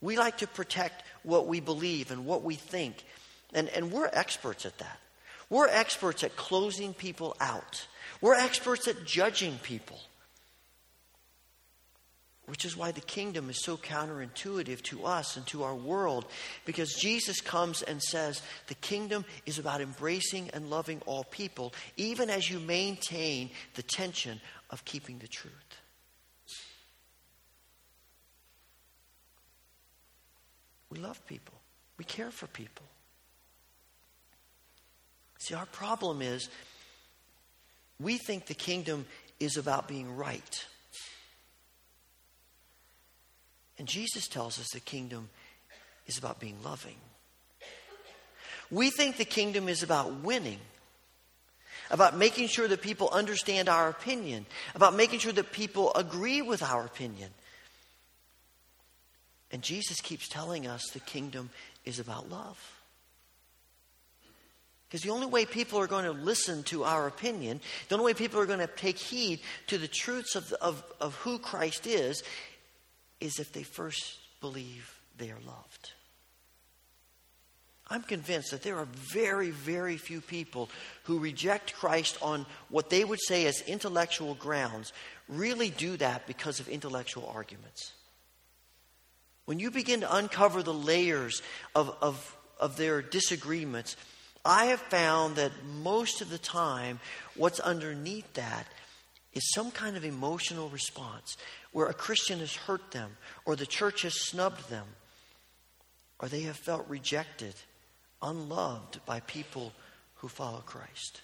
We 0.00 0.16
like 0.16 0.38
to 0.38 0.46
protect 0.46 1.02
what 1.22 1.46
we 1.46 1.60
believe 1.60 2.10
and 2.10 2.24
what 2.24 2.42
we 2.42 2.54
think. 2.54 3.04
And, 3.52 3.68
and 3.68 3.90
we're 3.90 4.10
experts 4.12 4.66
at 4.66 4.78
that. 4.78 4.98
We're 5.50 5.68
experts 5.68 6.22
at 6.24 6.36
closing 6.36 6.94
people 6.94 7.36
out. 7.40 7.86
We're 8.20 8.34
experts 8.34 8.86
at 8.86 9.04
judging 9.04 9.58
people. 9.58 9.98
Which 12.46 12.64
is 12.64 12.76
why 12.76 12.92
the 12.92 13.02
kingdom 13.02 13.50
is 13.50 13.62
so 13.62 13.76
counterintuitive 13.76 14.80
to 14.84 15.04
us 15.04 15.36
and 15.36 15.46
to 15.48 15.64
our 15.64 15.74
world. 15.74 16.24
Because 16.64 16.94
Jesus 16.94 17.40
comes 17.40 17.82
and 17.82 18.02
says 18.02 18.40
the 18.68 18.74
kingdom 18.74 19.24
is 19.44 19.58
about 19.58 19.82
embracing 19.82 20.48
and 20.50 20.70
loving 20.70 21.02
all 21.04 21.24
people, 21.24 21.74
even 21.96 22.30
as 22.30 22.50
you 22.50 22.58
maintain 22.58 23.50
the 23.74 23.82
tension 23.82 24.40
of 24.70 24.84
keeping 24.84 25.18
the 25.18 25.28
truth. 25.28 25.77
We 30.90 30.98
love 30.98 31.24
people, 31.26 31.54
we 31.98 32.04
care 32.04 32.30
for 32.30 32.46
people. 32.46 32.84
See, 35.38 35.54
our 35.54 35.66
problem 35.66 36.20
is 36.20 36.48
we 38.00 38.18
think 38.18 38.46
the 38.46 38.54
kingdom 38.54 39.06
is 39.38 39.56
about 39.56 39.86
being 39.86 40.16
right. 40.16 40.66
And 43.78 43.86
Jesus 43.86 44.26
tells 44.26 44.58
us 44.58 44.68
the 44.72 44.80
kingdom 44.80 45.28
is 46.06 46.18
about 46.18 46.40
being 46.40 46.56
loving. 46.64 46.96
We 48.70 48.90
think 48.90 49.16
the 49.16 49.24
kingdom 49.24 49.68
is 49.68 49.82
about 49.82 50.12
winning, 50.22 50.58
about 51.90 52.16
making 52.16 52.48
sure 52.48 52.68
that 52.68 52.82
people 52.82 53.08
understand 53.10 53.68
our 53.68 53.88
opinion, 53.88 54.44
about 54.74 54.94
making 54.94 55.20
sure 55.20 55.32
that 55.32 55.52
people 55.52 55.94
agree 55.94 56.42
with 56.42 56.62
our 56.62 56.84
opinion. 56.84 57.30
And 59.50 59.62
Jesus 59.62 60.00
keeps 60.00 60.28
telling 60.28 60.66
us 60.66 60.90
the 60.90 61.00
kingdom 61.00 61.50
is 61.84 61.98
about 61.98 62.30
love. 62.30 62.58
Because 64.88 65.02
the 65.02 65.10
only 65.10 65.26
way 65.26 65.44
people 65.44 65.78
are 65.78 65.86
going 65.86 66.06
to 66.06 66.12
listen 66.12 66.62
to 66.64 66.84
our 66.84 67.06
opinion, 67.06 67.60
the 67.88 67.94
only 67.94 68.06
way 68.06 68.14
people 68.14 68.40
are 68.40 68.46
going 68.46 68.58
to 68.58 68.66
take 68.66 68.98
heed 68.98 69.40
to 69.66 69.76
the 69.76 69.88
truths 69.88 70.34
of, 70.34 70.52
of, 70.54 70.82
of 71.00 71.14
who 71.16 71.38
Christ 71.38 71.86
is, 71.86 72.22
is 73.20 73.38
if 73.38 73.52
they 73.52 73.62
first 73.62 74.18
believe 74.40 74.98
they 75.18 75.30
are 75.30 75.40
loved. 75.46 75.92
I'm 77.90 78.02
convinced 78.02 78.50
that 78.50 78.62
there 78.62 78.76
are 78.76 78.88
very, 79.12 79.50
very 79.50 79.96
few 79.96 80.20
people 80.20 80.68
who 81.04 81.18
reject 81.18 81.74
Christ 81.74 82.18
on 82.20 82.44
what 82.68 82.90
they 82.90 83.04
would 83.04 83.20
say 83.20 83.46
as 83.46 83.62
intellectual 83.62 84.34
grounds, 84.34 84.92
really 85.28 85.70
do 85.70 85.96
that 85.96 86.26
because 86.26 86.60
of 86.60 86.68
intellectual 86.68 87.30
arguments. 87.34 87.92
When 89.48 89.58
you 89.58 89.70
begin 89.70 90.02
to 90.02 90.14
uncover 90.14 90.62
the 90.62 90.74
layers 90.74 91.40
of, 91.74 91.96
of, 92.02 92.36
of 92.60 92.76
their 92.76 93.00
disagreements, 93.00 93.96
I 94.44 94.66
have 94.66 94.78
found 94.78 95.36
that 95.36 95.52
most 95.80 96.20
of 96.20 96.28
the 96.28 96.36
time, 96.36 97.00
what's 97.34 97.58
underneath 97.58 98.30
that 98.34 98.66
is 99.32 99.54
some 99.54 99.70
kind 99.70 99.96
of 99.96 100.04
emotional 100.04 100.68
response 100.68 101.38
where 101.72 101.86
a 101.86 101.94
Christian 101.94 102.40
has 102.40 102.54
hurt 102.54 102.90
them, 102.90 103.16
or 103.46 103.56
the 103.56 103.64
church 103.64 104.02
has 104.02 104.20
snubbed 104.20 104.68
them, 104.68 104.84
or 106.20 106.28
they 106.28 106.42
have 106.42 106.58
felt 106.58 106.86
rejected 106.86 107.54
unloved 108.20 109.00
by 109.06 109.20
people 109.20 109.72
who 110.16 110.28
follow 110.28 110.60
Christ. 110.60 111.22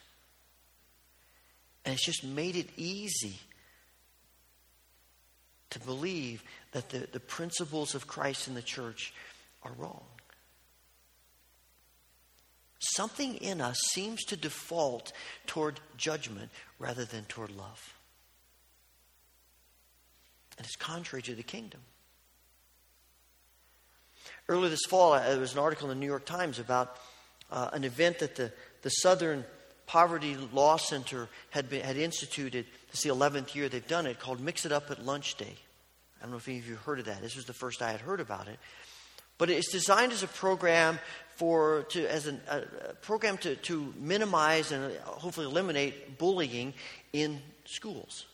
And 1.85 1.93
it's 1.93 2.07
just 2.07 2.25
made 2.25 2.57
it 2.57 2.71
easy 2.79 3.39
to 5.71 5.81
believe 5.81 6.43
that 6.73 6.91
the, 6.91 7.09
the 7.13 7.21
principles 7.21 7.95
of 7.95 8.07
Christ 8.07 8.49
in 8.49 8.55
the 8.55 8.63
church 8.63 9.13
are 9.63 9.73
wrong. 9.79 10.05
Something 12.79 13.37
in 13.37 13.61
us 13.61 13.79
seems 13.93 14.25
to 14.25 14.37
default 14.37 15.13
toward 15.47 15.81
judgment 15.97 16.51
rather 16.79 17.05
than 17.05 17.25
toward 17.25 17.51
love. 17.51 17.95
And 20.59 20.67
it's 20.67 20.77
contrary 20.77 21.23
to 21.23 21.35
the 21.35 21.43
kingdom. 21.43 21.81
Earlier 24.49 24.69
this 24.69 24.85
fall, 24.89 25.13
there 25.19 25.39
was 25.39 25.55
an 25.55 25.59
article 25.59 25.91
in 25.91 25.97
the 25.97 26.01
New 26.01 26.11
York 26.11 26.27
Times 26.27 26.59
about 26.59 26.99
uh, 27.51 27.71
an 27.73 27.85
event 27.85 28.19
that 28.19 28.37
the, 28.37 28.53
the 28.83 28.91
Southern 28.91 29.45
Poverty 29.87 30.37
Law 30.53 30.77
Center 30.77 31.29
had, 31.51 31.71
been, 31.71 31.83
had 31.83 31.97
instituted. 31.97 32.67
It's 32.95 33.03
the 33.03 33.11
11th 33.11 33.57
year 33.57 33.69
they've 33.69 33.85
done 33.89 34.07
it, 34.07 34.21
called 34.21 34.39
Mix 34.39 34.65
It 34.65 34.71
Up 34.71 34.89
at 34.93 35.05
Lunch 35.05 35.35
Day. 35.35 35.57
I 36.21 36.23
don't 36.23 36.31
know 36.31 36.37
if 36.37 36.47
any 36.47 36.59
of 36.59 36.69
you 36.69 36.77
heard 36.77 37.01
of 37.01 37.07
that. 37.07 37.21
This 37.21 37.35
was 37.35 37.45
the 37.45 37.53
first 37.53 37.83
I 37.83 37.91
had 37.91 38.01
heard 38.01 38.21
about 38.21 38.47
it. 38.47 38.57
But 39.37 39.51
it's 39.51 39.73
designed 39.73 40.13
as 40.13 40.23
a 40.23 40.29
program 40.29 41.01
for 41.35 41.87
to 41.91 42.07
as 42.07 42.29
an, 42.29 42.41
a, 42.49 42.61
program 43.03 43.37
to, 43.39 43.57
to 43.57 43.93
minimize 43.99 44.71
and 44.71 44.85
uh, 44.85 45.07
hopefully 45.07 45.47
eliminate 45.47 46.19
bullying 46.19 46.73
in 47.13 47.43
schools. 47.65 48.27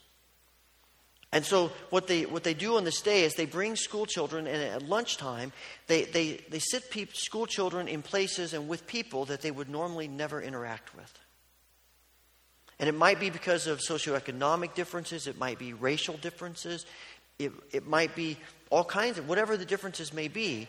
And 1.33 1.43
so 1.43 1.73
what 1.89 2.07
they 2.07 2.27
what 2.27 2.45
they 2.45 2.53
do 2.53 2.77
on 2.77 2.85
this 2.85 3.01
day 3.01 3.25
is 3.25 3.33
they 3.33 3.47
bring 3.47 3.77
school 3.77 4.05
children 4.05 4.47
and 4.47 4.63
at 4.63 4.83
lunchtime 4.83 5.53
they 5.87 6.05
they, 6.05 6.45
they 6.51 6.59
sit 6.59 6.91
pe- 6.91 7.07
school 7.15 7.47
children 7.47 7.89
in 7.89 8.03
places 8.03 8.53
and 8.53 8.69
with 8.69 8.87
people 8.87 9.25
that 9.25 9.41
they 9.41 9.51
would 9.51 9.71
normally 9.71 10.07
never 10.07 10.43
interact 10.43 10.95
with. 10.95 11.19
And 12.81 12.89
it 12.89 12.95
might 12.95 13.21
be 13.21 13.29
because 13.29 13.67
of 13.67 13.79
socioeconomic 13.79 14.75
differences, 14.75 15.27
it 15.27 15.39
might 15.39 15.59
be 15.59 15.75
racial 15.75 16.17
differences, 16.17 16.87
it, 17.39 17.53
it 17.73 17.87
might 17.87 18.17
be 18.17 18.39
all 18.71 18.85
kinds 18.85 19.19
of 19.19 19.29
whatever 19.29 19.59
the 19.59 19.67
differences 19.67 20.15
may 20.15 20.29
be. 20.29 20.67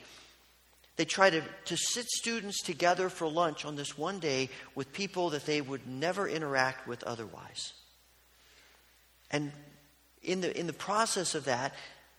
They 0.97 1.05
try 1.05 1.29
to, 1.29 1.41
to 1.65 1.77
sit 1.77 2.05
students 2.05 2.61
together 2.63 3.07
for 3.07 3.27
lunch 3.27 3.63
on 3.63 3.77
this 3.77 3.97
one 3.97 4.19
day 4.19 4.49
with 4.75 4.91
people 4.91 5.29
that 5.29 5.45
they 5.45 5.61
would 5.61 5.87
never 5.87 6.27
interact 6.27 6.85
with 6.85 7.01
otherwise. 7.03 7.71
And 9.31 9.53
in 10.21 10.41
the, 10.41 10.59
in 10.59 10.67
the 10.67 10.73
process 10.73 11.33
of 11.33 11.45
that, 11.45 11.73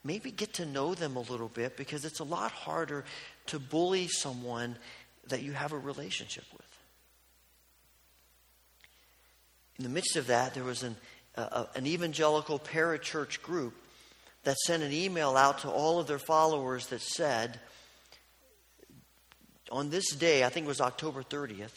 maybe 0.04 0.30
get 0.30 0.54
to 0.54 0.64
know 0.64 0.94
them 0.94 1.16
a 1.16 1.20
little 1.20 1.48
bit 1.48 1.76
because 1.76 2.06
it's 2.06 2.20
a 2.20 2.24
lot 2.24 2.50
harder 2.50 3.04
to 3.46 3.58
bully 3.58 4.08
someone 4.08 4.76
that 5.28 5.42
you 5.42 5.52
have 5.52 5.72
a 5.72 5.78
relationship 5.78 6.44
with. 6.52 6.71
In 9.82 9.88
the 9.88 9.94
midst 9.94 10.14
of 10.14 10.28
that, 10.28 10.54
there 10.54 10.62
was 10.62 10.84
an, 10.84 10.94
uh, 11.36 11.64
an 11.74 11.88
evangelical 11.88 12.60
parachurch 12.60 13.42
group 13.42 13.74
that 14.44 14.56
sent 14.58 14.84
an 14.84 14.92
email 14.92 15.36
out 15.36 15.58
to 15.62 15.70
all 15.70 15.98
of 15.98 16.06
their 16.06 16.20
followers 16.20 16.86
that 16.86 17.00
said, 17.00 17.58
on 19.72 19.90
this 19.90 20.14
day, 20.14 20.44
I 20.44 20.50
think 20.50 20.66
it 20.66 20.68
was 20.68 20.80
October 20.80 21.24
30th, 21.24 21.72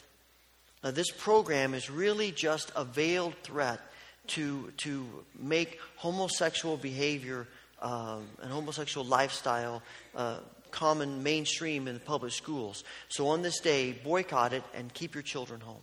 uh, 0.84 0.92
this 0.92 1.10
program 1.10 1.74
is 1.74 1.90
really 1.90 2.30
just 2.30 2.70
a 2.76 2.84
veiled 2.84 3.34
threat 3.42 3.80
to, 4.28 4.72
to 4.76 5.04
make 5.36 5.80
homosexual 5.96 6.76
behavior 6.76 7.48
um, 7.82 8.28
and 8.40 8.52
homosexual 8.52 9.04
lifestyle 9.04 9.82
uh, 10.14 10.36
common 10.70 11.24
mainstream 11.24 11.88
in 11.88 11.94
the 11.94 12.00
public 12.00 12.30
schools. 12.30 12.84
So 13.08 13.26
on 13.26 13.42
this 13.42 13.58
day, 13.58 13.90
boycott 13.90 14.52
it 14.52 14.62
and 14.74 14.94
keep 14.94 15.12
your 15.12 15.24
children 15.24 15.60
home. 15.60 15.82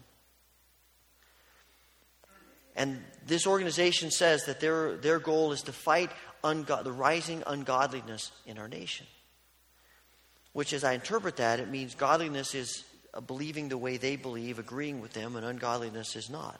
And 2.75 3.03
this 3.27 3.45
organization 3.45 4.11
says 4.11 4.45
that 4.45 4.59
their, 4.59 4.95
their 4.97 5.19
goal 5.19 5.51
is 5.51 5.61
to 5.63 5.71
fight 5.71 6.11
ungo- 6.43 6.83
the 6.83 6.91
rising 6.91 7.43
ungodliness 7.45 8.31
in 8.45 8.57
our 8.57 8.67
nation. 8.67 9.05
Which, 10.53 10.73
as 10.73 10.83
I 10.83 10.93
interpret 10.93 11.37
that, 11.37 11.59
it 11.59 11.69
means 11.69 11.95
godliness 11.95 12.55
is 12.55 12.83
believing 13.27 13.69
the 13.69 13.77
way 13.77 13.97
they 13.97 14.15
believe, 14.15 14.59
agreeing 14.59 15.01
with 15.01 15.13
them, 15.13 15.35
and 15.35 15.45
ungodliness 15.45 16.15
is 16.15 16.29
not. 16.29 16.59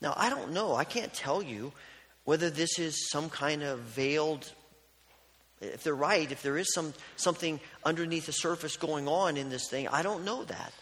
Now, 0.00 0.14
I 0.16 0.28
don't 0.28 0.52
know. 0.52 0.74
I 0.74 0.84
can't 0.84 1.12
tell 1.12 1.42
you 1.42 1.72
whether 2.24 2.50
this 2.50 2.78
is 2.78 3.10
some 3.10 3.30
kind 3.30 3.62
of 3.62 3.80
veiled 3.80 4.50
if 5.60 5.82
they're 5.82 5.94
right, 5.94 6.30
if 6.30 6.42
there 6.42 6.58
is 6.58 6.72
some, 6.74 6.92
something 7.16 7.60
underneath 7.84 8.26
the 8.26 8.32
surface 8.32 8.76
going 8.76 9.08
on 9.08 9.36
in 9.36 9.48
this 9.48 9.68
thing, 9.68 9.88
I 9.88 10.02
don't 10.02 10.24
know 10.24 10.44
that. 10.44 10.72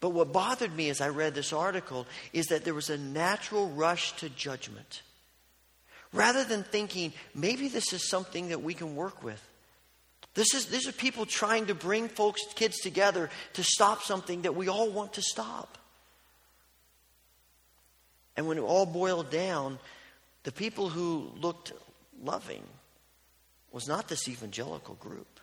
But 0.00 0.10
what 0.10 0.32
bothered 0.32 0.74
me 0.74 0.88
as 0.88 1.00
I 1.00 1.08
read 1.08 1.34
this 1.34 1.52
article 1.52 2.06
is 2.32 2.46
that 2.46 2.64
there 2.64 2.74
was 2.74 2.90
a 2.90 2.96
natural 2.96 3.68
rush 3.68 4.12
to 4.16 4.30
judgment. 4.30 5.02
Rather 6.12 6.42
than 6.42 6.64
thinking, 6.64 7.12
maybe 7.34 7.68
this 7.68 7.92
is 7.92 8.08
something 8.08 8.48
that 8.48 8.62
we 8.62 8.74
can 8.74 8.96
work 8.96 9.22
with. 9.22 9.40
This 10.34 10.54
is, 10.54 10.66
these 10.66 10.88
are 10.88 10.92
people 10.92 11.26
trying 11.26 11.66
to 11.66 11.74
bring 11.74 12.08
folks, 12.08 12.40
kids 12.54 12.78
together 12.80 13.30
to 13.54 13.62
stop 13.62 14.02
something 14.02 14.42
that 14.42 14.54
we 14.54 14.68
all 14.68 14.90
want 14.90 15.14
to 15.14 15.22
stop. 15.22 15.76
And 18.36 18.46
when 18.46 18.56
it 18.56 18.62
all 18.62 18.86
boiled 18.86 19.30
down, 19.30 19.78
the 20.44 20.52
people 20.52 20.88
who 20.88 21.30
looked 21.40 21.72
loving 22.22 22.62
was 23.72 23.86
not 23.86 24.08
this 24.08 24.28
evangelical 24.28 24.94
group. 24.94 25.39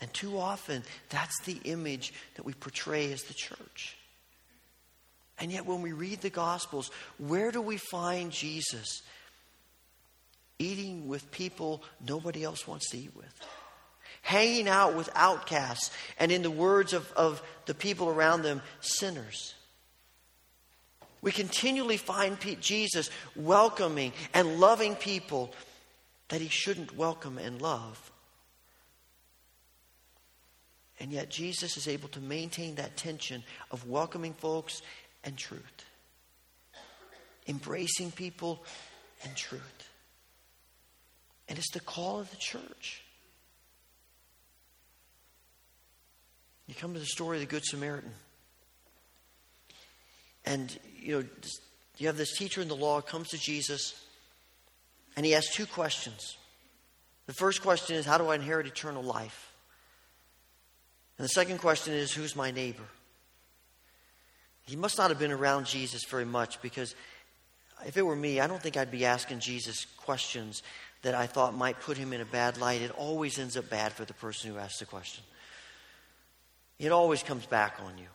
And 0.00 0.12
too 0.14 0.38
often, 0.38 0.84
that's 1.08 1.40
the 1.40 1.58
image 1.64 2.12
that 2.36 2.44
we 2.44 2.52
portray 2.52 3.12
as 3.12 3.22
the 3.24 3.34
church. 3.34 3.96
And 5.40 5.52
yet, 5.52 5.66
when 5.66 5.82
we 5.82 5.92
read 5.92 6.20
the 6.20 6.30
Gospels, 6.30 6.90
where 7.18 7.50
do 7.50 7.60
we 7.60 7.76
find 7.76 8.30
Jesus? 8.30 9.02
Eating 10.58 11.08
with 11.08 11.30
people 11.30 11.82
nobody 12.04 12.42
else 12.42 12.66
wants 12.66 12.90
to 12.90 12.98
eat 12.98 13.14
with. 13.16 13.32
Hanging 14.22 14.68
out 14.68 14.96
with 14.96 15.08
outcasts, 15.14 15.92
and 16.18 16.32
in 16.32 16.42
the 16.42 16.50
words 16.50 16.92
of, 16.92 17.10
of 17.12 17.42
the 17.66 17.74
people 17.74 18.08
around 18.08 18.42
them, 18.42 18.62
sinners. 18.80 19.54
We 21.22 21.32
continually 21.32 21.96
find 21.96 22.36
Jesus 22.60 23.10
welcoming 23.34 24.12
and 24.34 24.60
loving 24.60 24.94
people 24.94 25.52
that 26.28 26.40
he 26.40 26.48
shouldn't 26.48 26.96
welcome 26.96 27.38
and 27.38 27.60
love. 27.60 28.12
And 31.00 31.12
yet, 31.12 31.30
Jesus 31.30 31.76
is 31.76 31.86
able 31.86 32.08
to 32.10 32.20
maintain 32.20 32.74
that 32.76 32.96
tension 32.96 33.44
of 33.70 33.88
welcoming 33.88 34.34
folks 34.34 34.82
and 35.22 35.36
truth, 35.36 35.84
embracing 37.46 38.10
people 38.10 38.64
and 39.24 39.36
truth. 39.36 39.88
And 41.48 41.58
it's 41.58 41.70
the 41.72 41.80
call 41.80 42.20
of 42.20 42.30
the 42.30 42.36
church. 42.36 43.02
You 46.66 46.74
come 46.74 46.92
to 46.94 47.00
the 47.00 47.06
story 47.06 47.38
of 47.38 47.40
the 47.40 47.46
Good 47.46 47.64
Samaritan. 47.64 48.12
And, 50.44 50.78
you 51.00 51.20
know, 51.20 51.24
you 51.96 52.06
have 52.08 52.16
this 52.16 52.36
teacher 52.36 52.60
in 52.60 52.68
the 52.68 52.76
law 52.76 53.00
comes 53.00 53.28
to 53.28 53.38
Jesus, 53.38 53.94
and 55.16 55.24
he 55.24 55.34
asks 55.34 55.54
two 55.54 55.66
questions. 55.66 56.36
The 57.26 57.34
first 57.34 57.62
question 57.62 57.96
is, 57.96 58.06
How 58.06 58.18
do 58.18 58.28
I 58.28 58.34
inherit 58.34 58.66
eternal 58.66 59.02
life? 59.02 59.47
And 61.18 61.24
the 61.24 61.28
second 61.28 61.58
question 61.58 61.92
is, 61.94 62.12
Who's 62.12 62.34
my 62.34 62.50
neighbor? 62.50 62.84
He 64.62 64.76
must 64.76 64.98
not 64.98 65.10
have 65.10 65.18
been 65.18 65.32
around 65.32 65.66
Jesus 65.66 66.04
very 66.04 66.24
much 66.24 66.60
because 66.62 66.94
if 67.86 67.96
it 67.96 68.02
were 68.02 68.16
me, 68.16 68.40
I 68.40 68.46
don't 68.46 68.62
think 68.62 68.76
I'd 68.76 68.90
be 68.90 69.04
asking 69.04 69.40
Jesus 69.40 69.86
questions 69.96 70.62
that 71.02 71.14
I 71.14 71.26
thought 71.26 71.54
might 71.54 71.80
put 71.80 71.96
him 71.96 72.12
in 72.12 72.20
a 72.20 72.26
bad 72.26 72.58
light. 72.58 72.82
It 72.82 72.90
always 72.90 73.38
ends 73.38 73.56
up 73.56 73.70
bad 73.70 73.92
for 73.92 74.04
the 74.04 74.14
person 74.14 74.50
who 74.50 74.58
asks 74.58 74.80
the 74.80 74.84
question. 74.84 75.24
It 76.78 76.92
always 76.92 77.22
comes 77.22 77.46
back 77.46 77.78
on 77.82 77.96
you. 77.98 78.06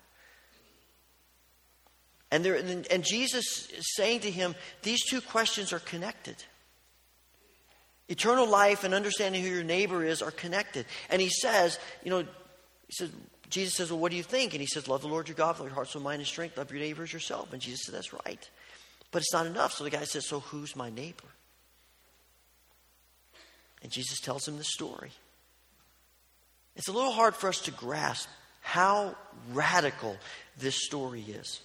And, 2.32 2.44
there, 2.44 2.56
and 2.56 3.04
Jesus 3.04 3.70
is 3.70 3.94
saying 3.96 4.22
to 4.22 4.32
him, 4.32 4.56
these 4.82 5.04
two 5.06 5.22
questions 5.22 5.72
are 5.72 5.80
connected. 5.80 6.36
Eternal 8.10 8.48
life 8.48 8.84
and 8.84 8.94
understanding 8.94 9.44
who 9.44 9.50
your 9.50 9.64
neighbor 9.64 10.04
is 10.04 10.22
are 10.22 10.32
connected. 10.32 10.86
And 11.10 11.22
he 11.22 11.30
says, 11.30 11.80
you 12.04 12.10
know, 12.10 12.26
he 12.94 13.06
says, 13.06 13.16
Jesus 13.50 13.74
says, 13.76 13.92
Well, 13.92 14.00
what 14.00 14.12
do 14.12 14.18
you 14.18 14.24
think? 14.24 14.54
And 14.54 14.62
he 14.62 14.68
says, 14.68 14.88
Love 14.88 15.02
the 15.02 15.08
Lord 15.08 15.28
your 15.28 15.36
God 15.36 15.58
with 15.58 15.68
your 15.68 15.76
heart, 15.76 15.88
soul, 15.88 16.02
mind, 16.02 16.20
and 16.20 16.28
strength. 16.28 16.58
Love 16.58 16.72
your 16.72 16.80
neighbor 16.80 17.04
as 17.04 17.14
yourself. 17.14 17.52
And 17.52 17.62
Jesus 17.62 17.86
said, 17.86 17.96
That's 17.96 18.14
right. 18.14 18.50
But 19.12 19.20
it's 19.20 19.34
not 19.34 19.46
enough. 19.46 19.74
So 19.74 19.84
the 19.84 19.90
guy 19.90 20.04
says, 20.04 20.28
So 20.28 20.42
who's 20.42 20.76
my 20.76 20.90
neighbor? 20.90 21.24
And 23.82 23.92
Jesus 23.92 24.20
tells 24.20 24.48
him 24.48 24.58
the 24.58 24.64
story. 24.64 25.12
It's 26.76 26.88
a 26.88 26.92
little 26.92 27.12
hard 27.12 27.36
for 27.36 27.48
us 27.48 27.62
to 27.62 27.72
grasp 27.72 28.30
how 28.62 29.16
radical 29.52 30.18
this 30.58 30.76
story 30.86 31.22
is. 31.22 31.62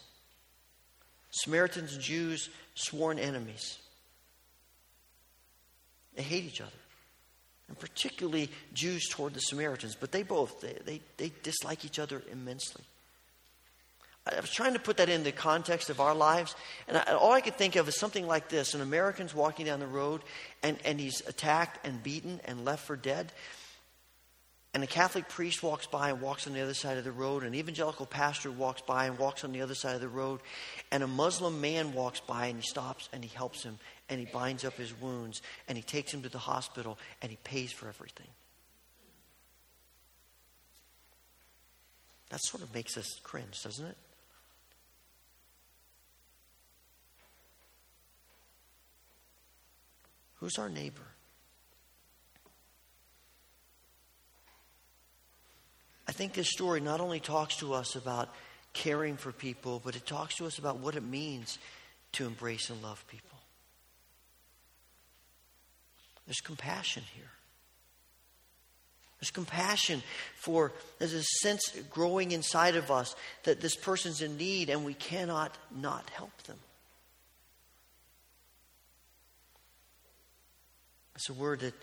Samaritans 1.30 1.94
and 1.94 2.02
Jews, 2.02 2.48
sworn 2.74 3.18
enemies. 3.18 3.78
They 6.16 6.22
hate 6.22 6.44
each 6.44 6.60
other. 6.60 6.70
And 7.68 7.78
particularly 7.78 8.50
Jews 8.72 9.08
toward 9.08 9.34
the 9.34 9.40
Samaritans, 9.40 9.94
but 9.94 10.12
they 10.12 10.22
both, 10.22 10.60
they, 10.60 10.76
they, 10.84 11.00
they 11.16 11.32
dislike 11.42 11.84
each 11.84 11.98
other 11.98 12.22
immensely. 12.32 12.82
I 14.26 14.40
was 14.40 14.50
trying 14.50 14.74
to 14.74 14.78
put 14.78 14.98
that 14.98 15.08
in 15.08 15.24
the 15.24 15.32
context 15.32 15.88
of 15.88 16.00
our 16.00 16.14
lives, 16.14 16.54
and 16.86 16.98
I, 16.98 17.14
all 17.14 17.32
I 17.32 17.40
could 17.40 17.56
think 17.56 17.76
of 17.76 17.88
is 17.88 17.98
something 17.98 18.26
like 18.26 18.48
this 18.48 18.74
an 18.74 18.80
American's 18.80 19.34
walking 19.34 19.66
down 19.66 19.80
the 19.80 19.86
road, 19.86 20.22
and, 20.62 20.76
and 20.84 21.00
he's 21.00 21.22
attacked 21.26 21.86
and 21.86 22.02
beaten 22.02 22.40
and 22.44 22.64
left 22.64 22.86
for 22.86 22.96
dead. 22.96 23.32
And 24.74 24.84
a 24.84 24.86
Catholic 24.86 25.28
priest 25.28 25.62
walks 25.62 25.86
by 25.86 26.10
and 26.10 26.20
walks 26.20 26.46
on 26.46 26.52
the 26.52 26.60
other 26.60 26.74
side 26.74 26.98
of 26.98 27.04
the 27.04 27.12
road. 27.12 27.42
An 27.42 27.54
evangelical 27.54 28.06
pastor 28.06 28.50
walks 28.50 28.82
by 28.82 29.06
and 29.06 29.18
walks 29.18 29.42
on 29.42 29.52
the 29.52 29.62
other 29.62 29.74
side 29.74 29.94
of 29.94 30.00
the 30.00 30.08
road. 30.08 30.40
And 30.92 31.02
a 31.02 31.06
Muslim 31.06 31.60
man 31.60 31.94
walks 31.94 32.20
by 32.20 32.46
and 32.46 32.60
he 32.60 32.66
stops 32.66 33.08
and 33.12 33.24
he 33.24 33.34
helps 33.34 33.62
him 33.62 33.78
and 34.10 34.20
he 34.20 34.26
binds 34.26 34.64
up 34.64 34.74
his 34.74 34.98
wounds 35.00 35.40
and 35.68 35.76
he 35.76 35.82
takes 35.82 36.12
him 36.12 36.22
to 36.22 36.28
the 36.28 36.38
hospital 36.38 36.98
and 37.22 37.30
he 37.30 37.38
pays 37.44 37.72
for 37.72 37.88
everything. 37.88 38.28
That 42.28 42.40
sort 42.42 42.62
of 42.62 42.74
makes 42.74 42.98
us 42.98 43.18
cringe, 43.22 43.62
doesn't 43.62 43.86
it? 43.86 43.96
Who's 50.36 50.58
our 50.58 50.68
neighbor? 50.68 51.06
Think 56.18 56.32
this 56.32 56.50
story 56.50 56.80
not 56.80 57.00
only 57.00 57.20
talks 57.20 57.58
to 57.58 57.72
us 57.72 57.94
about 57.94 58.28
caring 58.72 59.16
for 59.16 59.30
people, 59.30 59.80
but 59.84 59.94
it 59.94 60.04
talks 60.04 60.34
to 60.38 60.46
us 60.46 60.58
about 60.58 60.78
what 60.78 60.96
it 60.96 61.04
means 61.04 61.58
to 62.10 62.26
embrace 62.26 62.70
and 62.70 62.82
love 62.82 63.04
people. 63.06 63.38
There's 66.26 66.40
compassion 66.40 67.04
here. 67.14 67.30
There's 69.20 69.30
compassion 69.30 70.02
for, 70.34 70.72
there's 70.98 71.12
a 71.12 71.22
sense 71.22 71.72
growing 71.88 72.32
inside 72.32 72.74
of 72.74 72.90
us 72.90 73.14
that 73.44 73.60
this 73.60 73.76
person's 73.76 74.20
in 74.20 74.36
need 74.36 74.70
and 74.70 74.84
we 74.84 74.94
cannot 74.94 75.56
not 75.80 76.10
help 76.10 76.36
them. 76.42 76.58
It's 81.14 81.28
a 81.28 81.34
word 81.34 81.60
that 81.60 81.74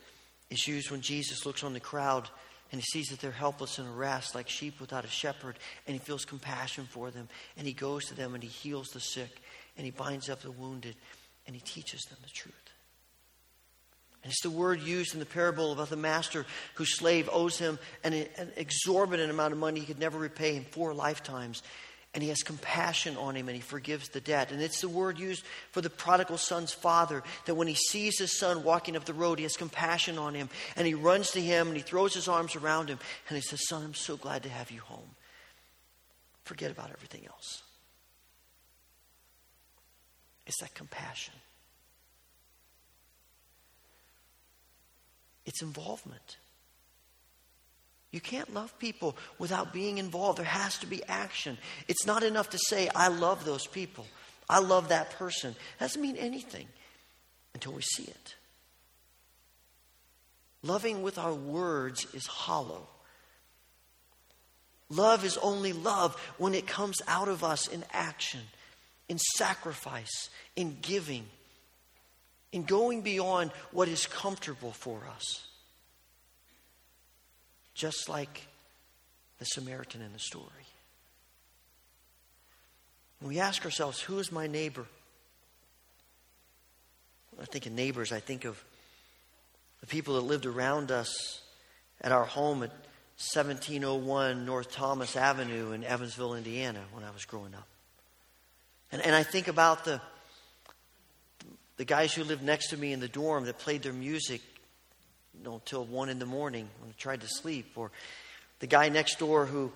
is 0.49 0.67
used 0.67 0.91
when 0.91 0.99
Jesus 0.99 1.45
looks 1.45 1.63
on 1.63 1.71
the 1.71 1.79
crowd 1.79 2.29
and 2.75 2.81
he 2.81 2.99
sees 2.99 3.07
that 3.07 3.21
they're 3.21 3.31
helpless 3.31 3.79
and 3.79 3.87
harassed 3.87 4.35
like 4.35 4.49
sheep 4.49 4.81
without 4.81 5.05
a 5.05 5.07
shepherd, 5.07 5.57
and 5.87 5.95
he 5.95 5.97
feels 5.97 6.25
compassion 6.25 6.85
for 6.91 7.09
them, 7.09 7.29
and 7.55 7.65
he 7.65 7.71
goes 7.71 8.03
to 8.07 8.13
them 8.13 8.33
and 8.33 8.43
he 8.43 8.49
heals 8.49 8.89
the 8.89 8.99
sick, 8.99 9.29
and 9.77 9.85
he 9.85 9.91
binds 9.91 10.29
up 10.29 10.41
the 10.41 10.51
wounded, 10.51 10.97
and 11.47 11.55
he 11.55 11.61
teaches 11.61 12.01
them 12.01 12.17
the 12.21 12.29
truth. 12.29 12.53
And 14.23 14.29
it's 14.29 14.41
the 14.41 14.49
word 14.49 14.81
used 14.81 15.13
in 15.13 15.21
the 15.21 15.25
parable 15.25 15.71
about 15.71 15.89
the 15.89 15.95
master 15.95 16.45
whose 16.73 16.97
slave 16.97 17.29
owes 17.31 17.57
him 17.57 17.79
an, 18.03 18.11
an 18.11 18.51
exorbitant 18.57 19.31
amount 19.31 19.53
of 19.53 19.59
money 19.59 19.79
he 19.79 19.85
could 19.85 19.97
never 19.97 20.19
repay 20.19 20.57
in 20.57 20.65
four 20.65 20.93
lifetimes 20.93 21.63
and 22.15 22.23
he 22.23 22.29
has 22.29 22.43
compassion 22.43 23.17
on 23.17 23.35
him 23.35 23.49
and 23.49 23.55
he 23.55 23.61
forgives 23.61 24.07
the 24.07 24.21
debt. 24.21 24.53
And 24.53 24.61
it's 24.61 24.79
the 24.79 24.87
word 24.87 25.19
used 25.19 25.43
for 25.71 25.81
the 25.81 25.89
prodigal 25.89 26.37
son's 26.37 26.71
father 26.71 27.21
that 27.45 27.55
when 27.55 27.67
he 27.67 27.75
sees 27.75 28.17
his 28.17 28.39
son 28.39 28.63
walking 28.63 28.95
up 28.95 29.03
the 29.03 29.13
road, 29.13 29.37
he 29.37 29.43
has 29.43 29.57
compassion 29.57 30.17
on 30.17 30.33
him 30.33 30.49
and 30.77 30.87
he 30.87 30.93
runs 30.93 31.31
to 31.31 31.41
him 31.41 31.67
and 31.67 31.75
he 31.75 31.83
throws 31.83 32.13
his 32.13 32.29
arms 32.29 32.55
around 32.55 32.87
him 32.87 32.99
and 33.27 33.35
he 33.35 33.41
says, 33.41 33.67
Son, 33.67 33.83
I'm 33.83 33.93
so 33.93 34.15
glad 34.15 34.43
to 34.43 34.49
have 34.49 34.71
you 34.71 34.79
home. 34.79 35.09
Forget 36.45 36.71
about 36.71 36.89
everything 36.89 37.25
else. 37.27 37.63
It's 40.47 40.61
that 40.61 40.73
compassion, 40.73 41.33
it's 45.45 45.61
involvement. 45.61 46.37
You 48.15 48.21
can't 48.21 48.53
love 48.53 48.79
people 48.79 49.17
without 49.39 49.73
being 49.73 49.97
involved. 49.97 50.39
There 50.39 50.45
has 50.45 50.77
to 50.77 50.87
be 50.87 51.03
action. 51.03 51.57
It's 51.89 52.05
not 52.05 52.23
enough 52.23 52.51
to 52.51 52.57
say, 52.57 52.87
I 52.95 53.09
love 53.09 53.43
those 53.43 53.67
people. 53.67 54.07
I 54.49 54.59
love 54.59 54.87
that 54.87 55.11
person. 55.11 55.49
It 55.51 55.83
doesn't 55.83 56.01
mean 56.01 56.15
anything 56.15 56.65
until 57.53 57.73
we 57.73 57.81
see 57.81 58.03
it. 58.03 58.35
Loving 60.63 61.01
with 61.01 61.17
our 61.17 61.33
words 61.33 62.07
is 62.13 62.25
hollow. 62.25 62.87
Love 64.89 65.25
is 65.25 65.37
only 65.39 65.73
love 65.73 66.15
when 66.37 66.53
it 66.53 66.65
comes 66.65 67.01
out 67.09 67.27
of 67.27 67.43
us 67.43 67.67
in 67.67 67.83
action, 67.91 68.39
in 69.09 69.17
sacrifice, 69.17 70.29
in 70.55 70.77
giving, 70.81 71.25
in 72.53 72.63
going 72.63 73.01
beyond 73.01 73.51
what 73.73 73.89
is 73.89 74.05
comfortable 74.05 74.71
for 74.71 75.03
us 75.13 75.44
just 77.75 78.09
like 78.09 78.47
the 79.37 79.45
Samaritan 79.45 80.01
in 80.01 80.13
the 80.13 80.19
story. 80.19 80.47
When 83.19 83.29
we 83.29 83.39
ask 83.39 83.63
ourselves, 83.65 83.99
who 84.01 84.17
is 84.17 84.31
my 84.31 84.47
neighbor? 84.47 84.85
When 87.35 87.43
I 87.43 87.45
think 87.45 87.65
of 87.65 87.73
neighbors, 87.73 88.11
I 88.11 88.19
think 88.19 88.45
of 88.45 88.63
the 89.81 89.87
people 89.87 90.15
that 90.15 90.21
lived 90.21 90.45
around 90.45 90.89
us 90.89 91.41
at 92.01 92.11
our 92.11 92.25
home 92.25 92.63
at 92.63 92.71
1701 93.33 94.45
North 94.45 94.71
Thomas 94.71 95.15
Avenue 95.15 95.71
in 95.71 95.83
Evansville, 95.83 96.33
Indiana, 96.33 96.81
when 96.91 97.03
I 97.03 97.11
was 97.11 97.25
growing 97.25 97.53
up. 97.53 97.67
And, 98.91 99.01
and 99.01 99.15
I 99.15 99.23
think 99.23 99.47
about 99.47 99.85
the, 99.85 100.01
the 101.77 101.85
guys 101.85 102.13
who 102.13 102.23
lived 102.23 102.43
next 102.43 102.69
to 102.69 102.77
me 102.77 102.93
in 102.93 102.99
the 102.99 103.07
dorm 103.07 103.45
that 103.45 103.59
played 103.59 103.83
their 103.83 103.93
music 103.93 104.41
you 105.37 105.43
know, 105.43 105.61
till 105.65 105.85
one 105.85 106.09
in 106.09 106.19
the 106.19 106.25
morning 106.25 106.67
when 106.79 106.89
I 106.89 106.93
tried 106.97 107.21
to 107.21 107.27
sleep. 107.27 107.73
Or 107.75 107.91
the 108.59 108.67
guy 108.67 108.89
next 108.89 109.19
door 109.19 109.45
who 109.45 109.71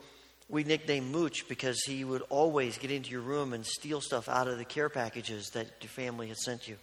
we 0.49 0.63
nicknamed 0.63 1.11
Mooch 1.11 1.47
because 1.47 1.79
he 1.83 2.03
would 2.03 2.23
always 2.29 2.77
get 2.77 2.91
into 2.91 3.11
your 3.11 3.21
room 3.21 3.53
and 3.53 3.65
steal 3.65 4.01
stuff 4.01 4.27
out 4.27 4.47
of 4.47 4.57
the 4.57 4.65
care 4.65 4.89
packages 4.89 5.51
that 5.51 5.67
your 5.81 5.89
family 5.89 6.27
had 6.27 6.37
sent 6.37 6.67
you. 6.67 6.75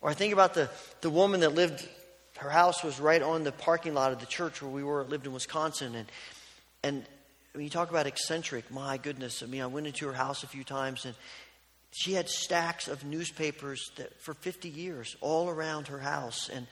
Or 0.00 0.10
I 0.10 0.14
think 0.14 0.32
about 0.32 0.54
the, 0.54 0.68
the 1.00 1.10
woman 1.10 1.40
that 1.40 1.54
lived, 1.54 1.88
her 2.36 2.50
house 2.50 2.84
was 2.84 3.00
right 3.00 3.22
on 3.22 3.44
the 3.44 3.52
parking 3.52 3.94
lot 3.94 4.12
of 4.12 4.20
the 4.20 4.26
church 4.26 4.62
where 4.62 4.70
we 4.70 4.84
were, 4.84 5.04
lived 5.04 5.26
in 5.26 5.32
Wisconsin. 5.32 5.94
And, 5.94 6.12
and 6.82 7.04
when 7.52 7.64
you 7.64 7.70
talk 7.70 7.90
about 7.90 8.06
eccentric, 8.06 8.70
my 8.70 8.98
goodness, 8.98 9.42
I 9.42 9.46
mean, 9.46 9.62
I 9.62 9.66
went 9.66 9.86
into 9.86 10.06
her 10.06 10.12
house 10.12 10.42
a 10.42 10.46
few 10.46 10.64
times 10.64 11.06
and 11.06 11.14
she 11.90 12.12
had 12.12 12.28
stacks 12.28 12.86
of 12.88 13.04
newspapers 13.04 13.90
that, 13.96 14.20
for 14.20 14.34
50 14.34 14.68
years 14.68 15.16
all 15.20 15.48
around 15.48 15.88
her 15.88 15.98
house. 15.98 16.48
And 16.48 16.66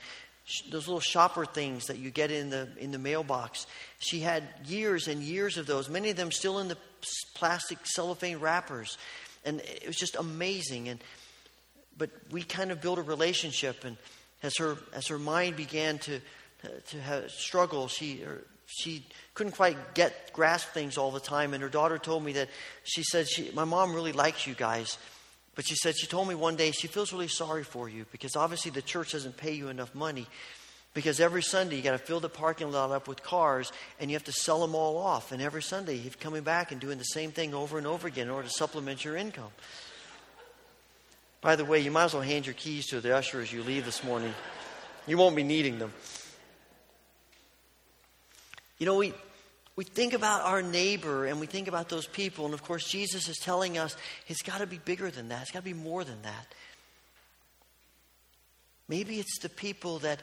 those 0.69 0.87
little 0.87 1.01
shopper 1.01 1.45
things 1.45 1.85
that 1.85 1.97
you 1.97 2.09
get 2.09 2.31
in 2.31 2.49
the 2.49 2.69
in 2.77 2.91
the 2.91 2.97
mailbox. 2.97 3.67
She 3.99 4.19
had 4.19 4.43
years 4.65 5.07
and 5.07 5.21
years 5.21 5.57
of 5.57 5.65
those. 5.65 5.89
Many 5.89 6.09
of 6.09 6.17
them 6.17 6.31
still 6.31 6.59
in 6.59 6.67
the 6.67 6.77
plastic 7.35 7.79
cellophane 7.83 8.39
wrappers, 8.39 8.97
and 9.45 9.59
it 9.61 9.85
was 9.85 9.97
just 9.97 10.15
amazing. 10.15 10.89
And 10.89 11.03
but 11.97 12.09
we 12.31 12.43
kind 12.43 12.71
of 12.71 12.81
built 12.81 12.99
a 12.99 13.03
relationship, 13.03 13.83
and 13.83 13.97
as 14.43 14.55
her 14.57 14.77
as 14.93 15.07
her 15.07 15.19
mind 15.19 15.55
began 15.55 15.97
to 15.99 16.19
to 16.89 17.01
have 17.01 17.29
struggle, 17.31 17.87
she 17.87 18.23
she 18.67 19.05
couldn't 19.33 19.53
quite 19.53 19.95
get 19.95 20.31
grasp 20.33 20.69
things 20.69 20.97
all 20.97 21.11
the 21.11 21.19
time. 21.19 21.53
And 21.53 21.63
her 21.63 21.69
daughter 21.69 21.97
told 21.97 22.23
me 22.23 22.33
that 22.33 22.49
she 22.83 23.03
said 23.03 23.27
she, 23.27 23.51
my 23.53 23.63
mom 23.63 23.93
really 23.93 24.11
likes 24.11 24.45
you 24.45 24.53
guys. 24.53 24.97
But 25.57 25.65
she 25.65 25.75
said 25.75 25.97
she 25.97 26.05
told 26.05 26.27
me 26.27 26.35
one 26.35 26.55
day 26.55 26.69
she 26.69 26.85
feels 26.85 27.11
really 27.11 27.27
sorry 27.27 27.63
for 27.63 27.89
you 27.89 28.05
because 28.11 28.35
obviously 28.35 28.69
the 28.69 28.83
church 28.83 29.13
doesn't 29.13 29.37
pay 29.37 29.53
you 29.53 29.69
enough 29.69 29.93
money. 29.95 30.27
Because 30.93 31.19
every 31.19 31.41
Sunday 31.41 31.77
you 31.77 31.81
got 31.81 31.93
to 31.93 31.97
fill 31.97 32.19
the 32.19 32.29
parking 32.29 32.71
lot 32.71 32.91
up 32.91 33.07
with 33.07 33.23
cars 33.23 33.71
and 33.99 34.11
you 34.11 34.15
have 34.15 34.23
to 34.25 34.31
sell 34.31 34.61
them 34.61 34.75
all 34.75 34.99
off. 34.99 35.31
And 35.31 35.41
every 35.41 35.63
Sunday 35.63 35.95
you're 35.95 36.13
coming 36.19 36.43
back 36.43 36.71
and 36.71 36.79
doing 36.79 36.99
the 36.99 37.05
same 37.05 37.31
thing 37.31 37.55
over 37.55 37.79
and 37.79 37.87
over 37.87 38.07
again 38.07 38.27
in 38.27 38.33
order 38.33 38.47
to 38.47 38.53
supplement 38.53 39.03
your 39.03 39.17
income. 39.17 39.49
By 41.41 41.55
the 41.55 41.65
way, 41.65 41.79
you 41.79 41.89
might 41.89 42.05
as 42.05 42.13
well 42.13 42.21
hand 42.21 42.45
your 42.45 42.53
keys 42.53 42.85
to 42.89 43.01
the 43.01 43.15
usher 43.15 43.41
as 43.41 43.51
you 43.51 43.63
leave 43.63 43.83
this 43.83 44.03
morning. 44.03 44.35
You 45.07 45.17
won't 45.17 45.35
be 45.35 45.43
needing 45.43 45.79
them. 45.79 45.91
You 48.77 48.85
know, 48.85 48.97
we, 48.97 49.13
we 49.77 49.83
think 49.83 50.13
about 50.13 50.41
our 50.41 50.63
neighbor 50.63 51.27
and 51.27 51.39
we 51.39 51.45
think 51.45 51.67
about 51.67 51.87
those 51.87 52.07
people. 52.07 52.45
And 52.45 52.53
of 52.53 52.63
course, 52.63 52.89
Jesus 52.89 53.29
is 53.29 53.37
telling 53.37 53.77
us 53.77 53.95
it's 54.27 54.41
got 54.41 54.57
to 54.57 54.67
be 54.67 54.79
bigger 54.79 55.09
than 55.09 55.29
that, 55.29 55.43
it's 55.43 55.51
got 55.51 55.59
to 55.59 55.65
be 55.65 55.73
more 55.73 56.03
than 56.03 56.21
that. 56.23 56.47
Maybe 58.89 59.19
it's 59.19 59.39
the 59.39 59.49
people 59.49 59.99
that 59.99 60.21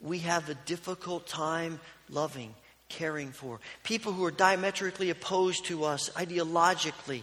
we 0.00 0.18
have 0.20 0.48
a 0.48 0.54
difficult 0.54 1.26
time 1.26 1.80
loving, 2.08 2.54
caring 2.88 3.32
for. 3.32 3.60
People 3.82 4.12
who 4.12 4.24
are 4.24 4.30
diametrically 4.30 5.10
opposed 5.10 5.64
to 5.66 5.84
us 5.84 6.10
ideologically. 6.10 7.22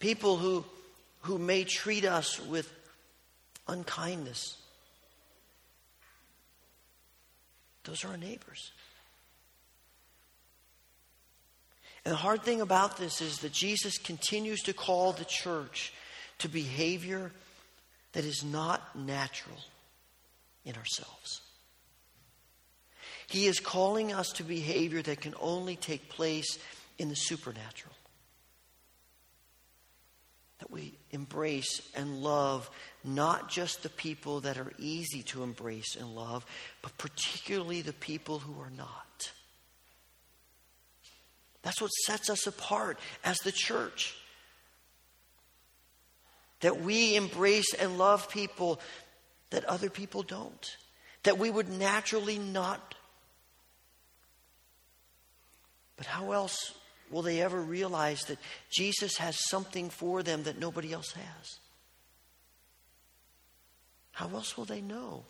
People 0.00 0.36
who, 0.36 0.64
who 1.22 1.38
may 1.38 1.62
treat 1.64 2.04
us 2.04 2.40
with 2.40 2.72
unkindness. 3.68 4.56
Those 7.84 8.04
are 8.04 8.08
our 8.08 8.16
neighbors. 8.16 8.72
And 12.06 12.12
the 12.12 12.18
hard 12.18 12.42
thing 12.44 12.60
about 12.60 12.98
this 12.98 13.20
is 13.20 13.40
that 13.40 13.50
Jesus 13.50 13.98
continues 13.98 14.62
to 14.62 14.72
call 14.72 15.10
the 15.10 15.24
church 15.24 15.92
to 16.38 16.48
behavior 16.48 17.32
that 18.12 18.24
is 18.24 18.44
not 18.44 18.96
natural, 18.96 19.56
in 20.64 20.76
ourselves. 20.76 21.40
He 23.26 23.46
is 23.46 23.58
calling 23.58 24.12
us 24.12 24.28
to 24.34 24.44
behavior 24.44 25.02
that 25.02 25.20
can 25.20 25.34
only 25.40 25.74
take 25.74 26.08
place 26.08 26.60
in 26.96 27.08
the 27.08 27.16
supernatural. 27.16 27.96
That 30.60 30.70
we 30.70 30.94
embrace 31.10 31.82
and 31.96 32.22
love 32.22 32.70
not 33.02 33.50
just 33.50 33.82
the 33.82 33.88
people 33.88 34.42
that 34.42 34.58
are 34.58 34.72
easy 34.78 35.24
to 35.24 35.42
embrace 35.42 35.96
and 35.96 36.14
love, 36.14 36.46
but 36.82 36.96
particularly 36.98 37.82
the 37.82 37.92
people 37.94 38.38
who 38.38 38.60
are 38.60 38.70
not. 38.70 39.05
That's 41.66 41.80
what 41.80 41.90
sets 41.90 42.30
us 42.30 42.46
apart 42.46 42.96
as 43.24 43.38
the 43.38 43.50
church. 43.50 44.14
That 46.60 46.80
we 46.80 47.16
embrace 47.16 47.74
and 47.74 47.98
love 47.98 48.30
people 48.30 48.78
that 49.50 49.64
other 49.64 49.90
people 49.90 50.22
don't. 50.22 50.76
That 51.24 51.38
we 51.38 51.50
would 51.50 51.68
naturally 51.68 52.38
not. 52.38 52.94
But 55.96 56.06
how 56.06 56.30
else 56.30 56.72
will 57.10 57.22
they 57.22 57.42
ever 57.42 57.60
realize 57.60 58.20
that 58.26 58.38
Jesus 58.70 59.16
has 59.16 59.36
something 59.48 59.90
for 59.90 60.22
them 60.22 60.44
that 60.44 60.60
nobody 60.60 60.92
else 60.92 61.10
has? 61.14 61.58
How 64.12 64.28
else 64.28 64.56
will 64.56 64.66
they 64.66 64.82
know? 64.82 65.24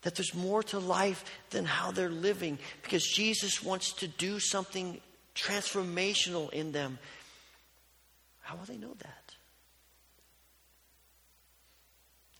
That 0.00 0.16
there's 0.16 0.34
more 0.34 0.64
to 0.64 0.80
life 0.80 1.24
than 1.50 1.64
how 1.64 1.92
they're 1.92 2.10
living 2.10 2.58
because 2.82 3.04
Jesus 3.04 3.62
wants 3.62 3.92
to 3.92 4.08
do 4.08 4.40
something 4.40 5.00
transformational 5.34 6.50
in 6.52 6.72
them. 6.72 6.98
How 8.40 8.56
will 8.56 8.64
they 8.64 8.76
know 8.76 8.94
that? 8.98 9.34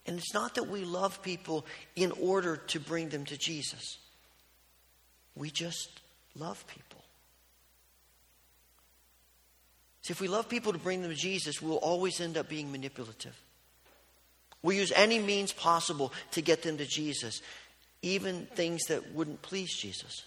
And 0.07 0.18
it's 0.18 0.34
not 0.34 0.57
that 0.57 0.68
we 0.68 0.84
love 0.84 1.22
people 1.22 1.64
in 1.95 2.12
order 2.12 2.57
to 2.57 2.80
bring 2.80 3.09
them 3.09 3.24
to 3.26 3.36
Jesus. 3.36 3.99
We 5.36 5.51
just 5.51 6.01
love 6.36 6.66
people. 6.66 7.03
See, 10.03 10.11
if 10.12 10.20
we 10.20 10.26
love 10.26 10.49
people 10.49 10.72
to 10.72 10.78
bring 10.78 11.03
them 11.03 11.12
to 11.12 11.16
Jesus, 11.16 11.62
we'll 11.62 11.76
always 11.76 12.20
end 12.20 12.36
up 12.36 12.49
being 12.49 12.72
manipulative. 12.72 13.38
We 14.62 14.76
use 14.76 14.93
any 14.95 15.20
means 15.20 15.53
possible 15.53 16.12
to 16.32 16.43
get 16.43 16.62
them 16.62 16.78
to 16.78 16.86
Jesus, 16.86 17.40
even 18.03 18.47
things 18.55 18.82
that 18.88 19.12
wouldn't 19.12 19.43
please 19.43 19.76
Jesus. 19.76 20.24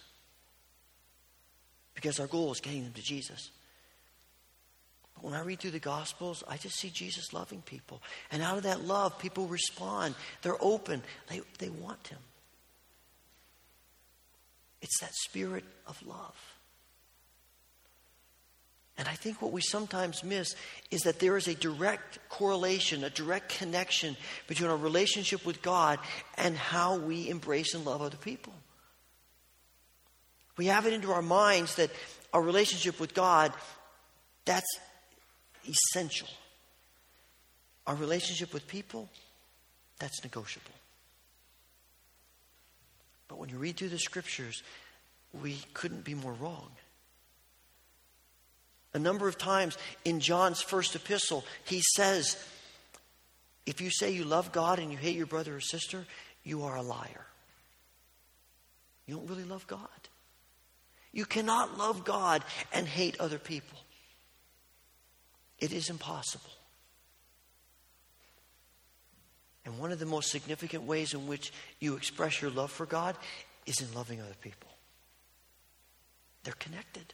Because 1.96 2.20
our 2.20 2.28
goal 2.28 2.52
is 2.52 2.60
getting 2.60 2.84
them 2.84 2.94
to 2.94 3.02
Jesus. 3.02 3.50
But 5.16 5.24
when 5.24 5.34
I 5.34 5.42
read 5.42 5.60
through 5.60 5.72
the 5.72 5.80
Gospels, 5.80 6.44
I 6.48 6.58
just 6.58 6.78
see 6.78 6.90
Jesus 6.90 7.34
loving 7.34 7.62
people. 7.62 8.02
And 8.32 8.44
out 8.44 8.58
of 8.58 8.64
that 8.64 8.86
love, 8.86 9.18
people 9.18 9.48
respond. 9.48 10.14
They're 10.42 10.62
open, 10.62 11.02
they, 11.28 11.42
they 11.58 11.70
want 11.70 12.08
Him. 12.08 12.20
It's 14.82 15.00
that 15.00 15.16
spirit 15.16 15.64
of 15.88 16.06
love. 16.06 16.36
And 18.98 19.08
I 19.08 19.14
think 19.14 19.42
what 19.42 19.52
we 19.52 19.62
sometimes 19.62 20.24
miss 20.24 20.56
is 20.90 21.02
that 21.02 21.20
there 21.20 21.36
is 21.36 21.48
a 21.48 21.56
direct 21.56 22.20
correlation, 22.30 23.04
a 23.04 23.10
direct 23.10 23.58
connection 23.58 24.16
between 24.48 24.70
our 24.70 24.78
relationship 24.78 25.46
with 25.46 25.62
God 25.62 26.00
and 26.38 26.56
how 26.56 26.98
we 26.98 27.30
embrace 27.30 27.74
and 27.74 27.84
love 27.84 28.02
other 28.02 28.18
people. 28.18 28.54
We 30.58 30.68
have 30.68 30.86
it 30.86 30.94
into 30.94 31.12
our 31.12 31.22
minds 31.22 31.76
that 31.76 31.92
our 32.34 32.42
relationship 32.42 33.00
with 33.00 33.14
God, 33.14 33.54
that's 34.46 34.68
essential. 35.68 36.28
Our 37.88 37.96
relationship 37.96 38.54
with 38.54 38.68
people, 38.68 39.10
that's 40.00 40.24
negotiable. 40.24 40.72
But 43.28 43.40
when 43.40 43.50
you 43.50 43.58
read 43.58 43.78
through 43.78 43.90
the 43.90 44.00
scriptures, 44.00 44.64
we 45.42 45.58
couldn't 45.74 46.04
be 46.04 46.14
more 46.14 46.34
wrong. 46.34 46.70
A 48.94 49.00
number 49.00 49.28
of 49.28 49.38
times 49.38 49.78
in 50.06 50.22
John's 50.22 50.62
first 50.62 50.96
epistle, 50.96 51.44
he 51.66 51.82
says, 51.96 52.38
If 53.66 53.82
you 53.82 53.90
say 53.90 54.12
you 54.12 54.24
love 54.24 54.52
God 54.52 54.80
and 54.80 54.92
you 54.92 54.98
hate 54.98 55.18
your 55.18 55.26
brother 55.26 55.56
or 55.56 55.60
sister, 55.60 56.06
you 56.44 56.64
are 56.64 56.78
a 56.78 56.82
liar. 56.82 57.26
You 59.06 59.16
don't 59.16 59.30
really 59.30 59.44
love 59.44 59.68
God. 59.68 59.90
You 61.16 61.26
cannot 61.26 61.78
love 61.78 62.04
God 62.04 62.44
and 62.74 62.86
hate 62.86 63.22
other 63.22 63.40
people. 63.40 63.80
It 65.58 65.72
is 65.72 65.90
impossible. 65.90 66.52
And 69.64 69.80
one 69.80 69.94
of 69.94 70.00
the 70.00 70.06
most 70.06 70.30
significant 70.30 70.84
ways 70.84 71.14
in 71.14 71.26
which 71.26 71.54
you 71.80 71.96
express 71.96 72.42
your 72.42 72.52
love 72.52 72.70
for 72.70 72.86
God 72.86 73.16
is 73.66 73.80
in 73.80 73.92
loving 73.94 74.20
other 74.20 74.36
people. 74.42 74.70
They're 76.44 76.54
connected 76.54 77.14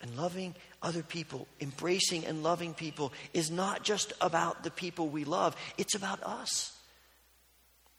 and 0.00 0.16
loving 0.16 0.54
other 0.82 1.02
people, 1.02 1.46
embracing 1.60 2.24
and 2.24 2.42
loving 2.42 2.72
people, 2.72 3.12
is 3.34 3.50
not 3.50 3.84
just 3.84 4.14
about 4.22 4.64
the 4.64 4.70
people 4.70 5.08
we 5.08 5.24
love, 5.24 5.54
it's 5.76 5.94
about 5.94 6.22
us. 6.22 6.72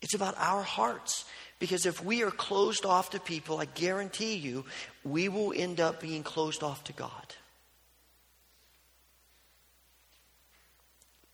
It's 0.01 0.13
about 0.13 0.35
our 0.37 0.61
hearts. 0.61 1.25
Because 1.59 1.85
if 1.85 2.03
we 2.03 2.23
are 2.23 2.31
closed 2.31 2.85
off 2.85 3.11
to 3.11 3.19
people, 3.19 3.59
I 3.59 3.65
guarantee 3.65 4.35
you, 4.35 4.65
we 5.03 5.29
will 5.29 5.53
end 5.55 5.79
up 5.79 6.01
being 6.01 6.23
closed 6.23 6.63
off 6.63 6.83
to 6.85 6.93
God. 6.93 7.35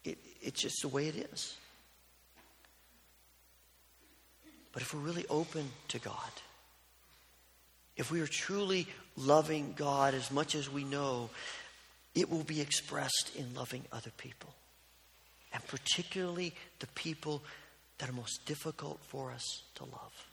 It, 0.04 0.18
it's 0.42 0.62
just 0.62 0.82
the 0.84 0.90
way 0.90 1.08
it 1.08 1.16
is. 1.16 1.56
But 4.74 4.84
if 4.84 4.94
we're 4.94 5.02
really 5.02 5.26
open 5.30 5.70
to 5.90 6.00
God, 6.00 6.32
if 7.98 8.12
we 8.12 8.22
are 8.22 8.28
truly 8.28 8.88
loving 9.18 9.74
God 9.76 10.14
as 10.14 10.32
much 10.32 10.56
as 10.56 10.70
we 10.70 10.84
know, 10.84 11.30
it 12.16 12.30
will 12.30 12.44
be 12.44 12.62
expressed 12.62 13.32
in 13.36 13.54
loving 13.54 13.84
other 13.92 14.12
people. 14.18 14.54
And 15.54 15.66
particularly 15.68 16.54
the 16.80 16.88
people 16.88 17.44
that 18.02 18.10
are 18.10 18.14
most 18.14 18.48
difficult 18.48 19.00
for 19.04 19.32
us 19.32 19.62
to 19.76 19.84
love. 19.84 20.28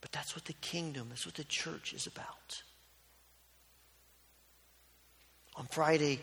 But 0.00 0.10
that's 0.12 0.34
what 0.34 0.46
the 0.46 0.54
kingdom, 0.54 1.08
that's 1.10 1.26
what 1.26 1.34
the 1.34 1.44
church 1.44 1.92
is 1.92 2.06
about. 2.06 2.62
On 5.56 5.66
Friday 5.66 6.20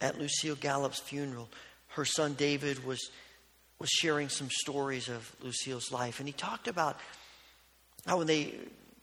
at 0.00 0.16
Lucille 0.16 0.54
Gallup's 0.54 1.00
funeral, 1.00 1.48
her 1.88 2.04
son 2.04 2.34
David 2.34 2.84
was, 2.84 3.10
was 3.80 3.90
sharing 3.90 4.28
some 4.28 4.48
stories 4.50 5.08
of 5.08 5.34
Lucille's 5.42 5.90
life. 5.90 6.20
And 6.20 6.28
he 6.28 6.32
talked 6.32 6.68
about 6.68 7.00
how 8.06 8.18
when 8.18 8.28
they, 8.28 8.54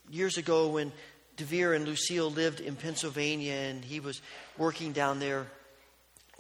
years 0.10 0.38
ago, 0.38 0.70
when 0.70 0.94
DeVere 1.36 1.76
and 1.76 1.86
Lucille 1.86 2.32
lived 2.32 2.62
in 2.62 2.78
Pennsylvania 2.78 3.56
and 3.56 3.84
he 3.84 4.00
was 4.00 4.22
working 4.58 4.94
down 4.94 5.20
there, 5.20 5.48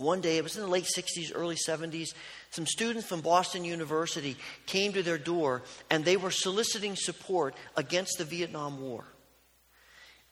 one 0.01 0.21
day, 0.21 0.37
it 0.37 0.43
was 0.43 0.55
in 0.55 0.63
the 0.63 0.67
late 0.67 0.87
60s, 0.97 1.31
early 1.33 1.55
70s, 1.55 2.13
some 2.49 2.65
students 2.65 3.07
from 3.07 3.21
Boston 3.21 3.63
University 3.63 4.35
came 4.65 4.93
to 4.93 5.03
their 5.03 5.17
door 5.17 5.61
and 5.89 6.03
they 6.03 6.17
were 6.17 6.31
soliciting 6.31 6.95
support 6.95 7.55
against 7.77 8.17
the 8.17 8.25
Vietnam 8.25 8.81
War. 8.81 9.05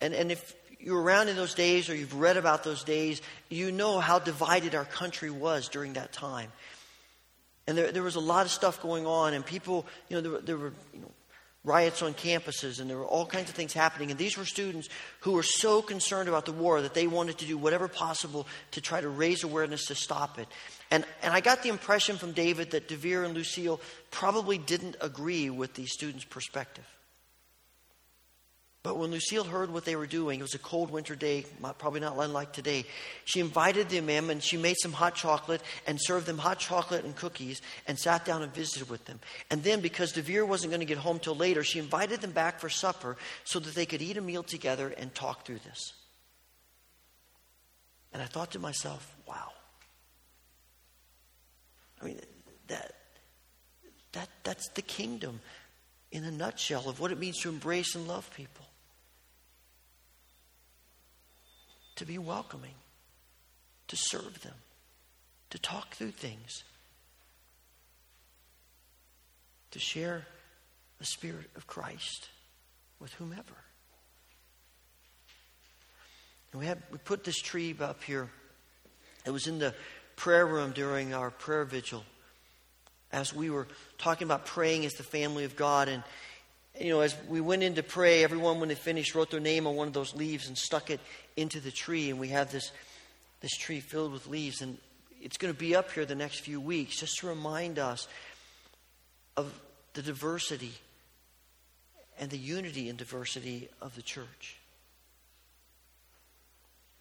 And, 0.02 0.14
and 0.14 0.32
if 0.32 0.56
you're 0.80 1.02
around 1.02 1.28
in 1.28 1.36
those 1.36 1.54
days 1.54 1.90
or 1.90 1.96
you've 1.96 2.16
read 2.16 2.38
about 2.38 2.64
those 2.64 2.84
days, 2.84 3.22
you 3.50 3.72
know 3.72 4.00
how 4.00 4.20
divided 4.20 4.76
our 4.76 4.86
country 4.86 5.30
was 5.30 5.68
during 5.68 5.94
that 5.94 6.14
time. 6.14 6.52
And 7.68 7.78
there, 7.78 7.92
there 7.92 8.04
was 8.04 8.16
a 8.16 8.22
lot 8.22 8.46
of 8.46 8.52
stuff 8.52 8.82
going 8.82 9.06
on, 9.06 9.36
and 9.36 9.46
people, 9.46 9.86
you 10.08 10.16
know, 10.16 10.22
there, 10.22 10.32
were, 10.32 10.42
there 10.42 10.58
were 10.58 10.74
you 10.92 11.02
know, 11.02 11.12
riots 11.64 12.02
on 12.02 12.14
campuses, 12.14 12.80
and 12.80 12.90
there 12.90 12.98
were 12.98 13.06
all 13.06 13.26
kinds 13.26 13.50
of 13.50 13.56
things 13.56 13.74
happening. 13.74 14.12
And 14.12 14.20
these 14.20 14.38
were 14.38 14.46
students 14.46 14.90
who 15.22 15.34
were 15.34 15.44
so 15.44 15.82
concerned 15.82 16.30
about 16.30 16.46
the 16.46 16.54
war 16.54 16.82
that 16.82 16.94
they 16.94 17.08
wanted 17.08 17.38
to 17.40 17.46
do 17.46 17.58
whatever 17.58 17.88
possible 17.88 18.48
to 18.72 18.82
try 18.82 19.02
to 19.02 19.10
raise 19.10 19.44
awareness 19.44 19.86
to 19.86 19.96
stop 19.96 20.40
it. 20.40 20.48
And, 20.92 21.06
and 21.22 21.34
I 21.34 21.42
got 21.42 21.62
the 21.62 21.70
impression 21.70 22.18
from 22.18 22.32
David 22.32 22.72
that 22.72 22.88
DeVere 22.88 23.26
and 23.26 23.34
Lucille 23.34 23.82
probably 24.10 24.58
didn't 24.58 24.96
agree 25.02 25.50
with 25.50 25.74
these 25.74 25.92
students' 25.92 26.26
perspective. 26.26 26.86
But 28.82 28.98
when 28.98 29.12
Lucille 29.12 29.44
heard 29.44 29.72
what 29.72 29.84
they 29.84 29.98
were 29.98 30.08
doing, 30.08 30.40
it 30.40 30.44
was 30.44 30.54
a 30.54 30.60
cold 30.60 30.90
winter 30.90 31.14
day, 31.14 31.46
probably 31.78 32.00
not 32.00 32.18
unlike 32.18 32.54
today. 32.54 32.86
She 33.26 33.42
invited 33.42 33.90
them 33.90 34.10
in 34.10 34.30
and 34.30 34.42
she 34.42 34.56
made 34.56 34.78
some 34.80 34.94
hot 34.94 35.16
chocolate 35.16 35.62
and 35.86 36.00
served 36.02 36.26
them 36.26 36.38
hot 36.38 36.60
chocolate 36.60 37.04
and 37.04 37.14
cookies 37.14 37.62
and 37.88 38.00
sat 38.00 38.24
down 38.24 38.42
and 38.42 38.54
visited 38.54 38.90
with 38.90 39.04
them. 39.04 39.20
And 39.52 39.62
then, 39.64 39.82
because 39.82 40.14
DeVere 40.14 40.44
wasn't 40.44 40.72
going 40.72 40.80
to 40.80 40.86
get 40.86 40.98
home 40.98 41.20
till 41.20 41.36
later, 41.36 41.62
she 41.62 41.78
invited 41.78 42.22
them 42.22 42.32
back 42.32 42.62
for 42.62 42.70
supper 42.70 43.18
so 43.44 43.60
that 43.60 43.76
they 43.76 43.86
could 43.86 44.02
eat 44.02 44.16
a 44.16 44.22
meal 44.22 44.44
together 44.44 44.94
and 44.98 45.14
talk 45.14 45.46
through 45.46 45.60
this. 45.66 45.92
And 48.14 48.22
I 48.22 48.26
thought 48.26 48.52
to 48.52 48.60
myself, 48.60 49.14
wow. 49.28 49.52
I 52.02 52.06
mean, 52.06 52.20
that, 52.68 52.94
that, 54.14 54.30
that's 54.44 54.70
the 54.70 54.82
kingdom 54.82 55.42
in 56.14 56.24
a 56.24 56.32
nutshell 56.32 56.88
of 56.88 57.02
what 57.02 57.12
it 57.12 57.20
means 57.20 57.40
to 57.42 57.50
embrace 57.50 57.94
and 57.94 58.08
love 58.08 58.34
people. 58.34 58.66
To 62.00 62.06
be 62.06 62.18
welcoming, 62.18 62.74
to 63.90 63.98
serve 63.98 64.42
them, 64.42 64.54
to 65.50 65.60
talk 65.60 65.94
through 65.96 66.12
things, 66.12 66.64
to 69.72 69.80
share 69.80 70.26
the 70.98 71.06
Spirit 71.06 71.50
of 71.58 71.68
Christ 71.68 72.30
with 73.02 73.12
whomever. 73.14 73.44
And 76.54 76.62
we 76.62 76.68
have 76.68 76.82
we 76.90 76.98
put 77.00 77.26
this 77.26 77.38
tree 77.38 77.76
up 77.82 78.02
here. 78.04 78.30
It 79.26 79.32
was 79.32 79.48
in 79.48 79.60
the 79.60 79.76
prayer 80.16 80.48
room 80.48 80.72
during 80.72 81.14
our 81.14 81.30
prayer 81.30 81.66
vigil 81.66 82.06
as 83.12 83.36
we 83.36 83.50
were 83.50 83.68
talking 83.98 84.26
about 84.26 84.46
praying 84.46 84.86
as 84.86 84.94
the 84.94 85.04
family 85.04 85.44
of 85.44 85.58
God. 85.58 85.90
And, 85.90 86.02
you 86.80 86.90
know, 86.90 87.02
as 87.02 87.16
we 87.28 87.42
went 87.42 87.62
in 87.62 87.76
to 87.76 87.84
pray, 87.84 88.24
everyone, 88.24 88.60
when 88.60 88.70
they 88.70 88.76
finished, 88.76 89.14
wrote 89.14 89.32
their 89.32 89.40
name 89.40 89.68
on 89.68 89.76
one 89.76 89.88
of 89.88 89.94
those 89.94 90.16
leaves 90.16 90.48
and 90.48 90.58
stuck 90.58 90.90
it 90.90 91.02
into 91.36 91.60
the 91.60 91.72
tree. 91.72 92.10
And 92.10 92.20
we 92.20 92.30
have 92.30 92.52
this, 92.52 92.72
this 93.42 93.56
tree 93.58 93.82
filled 93.82 94.14
with 94.14 94.28
leaves. 94.28 94.62
And 94.62 94.78
it's 95.22 95.38
going 95.38 95.54
to 95.54 95.60
be 95.60 95.76
up 95.76 95.92
here 95.92 96.06
the 96.06 96.16
next 96.16 96.40
few 96.40 96.62
weeks 96.62 96.98
just 97.00 97.18
to 97.20 97.28
remind 97.28 97.80
us 97.80 98.08
of 99.36 99.54
the 99.94 100.02
diversity 100.02 100.72
and 102.18 102.30
the 102.30 102.38
unity 102.38 102.88
and 102.88 102.98
diversity 102.98 103.68
of 103.82 103.96
the 103.96 104.02
church. 104.02 104.58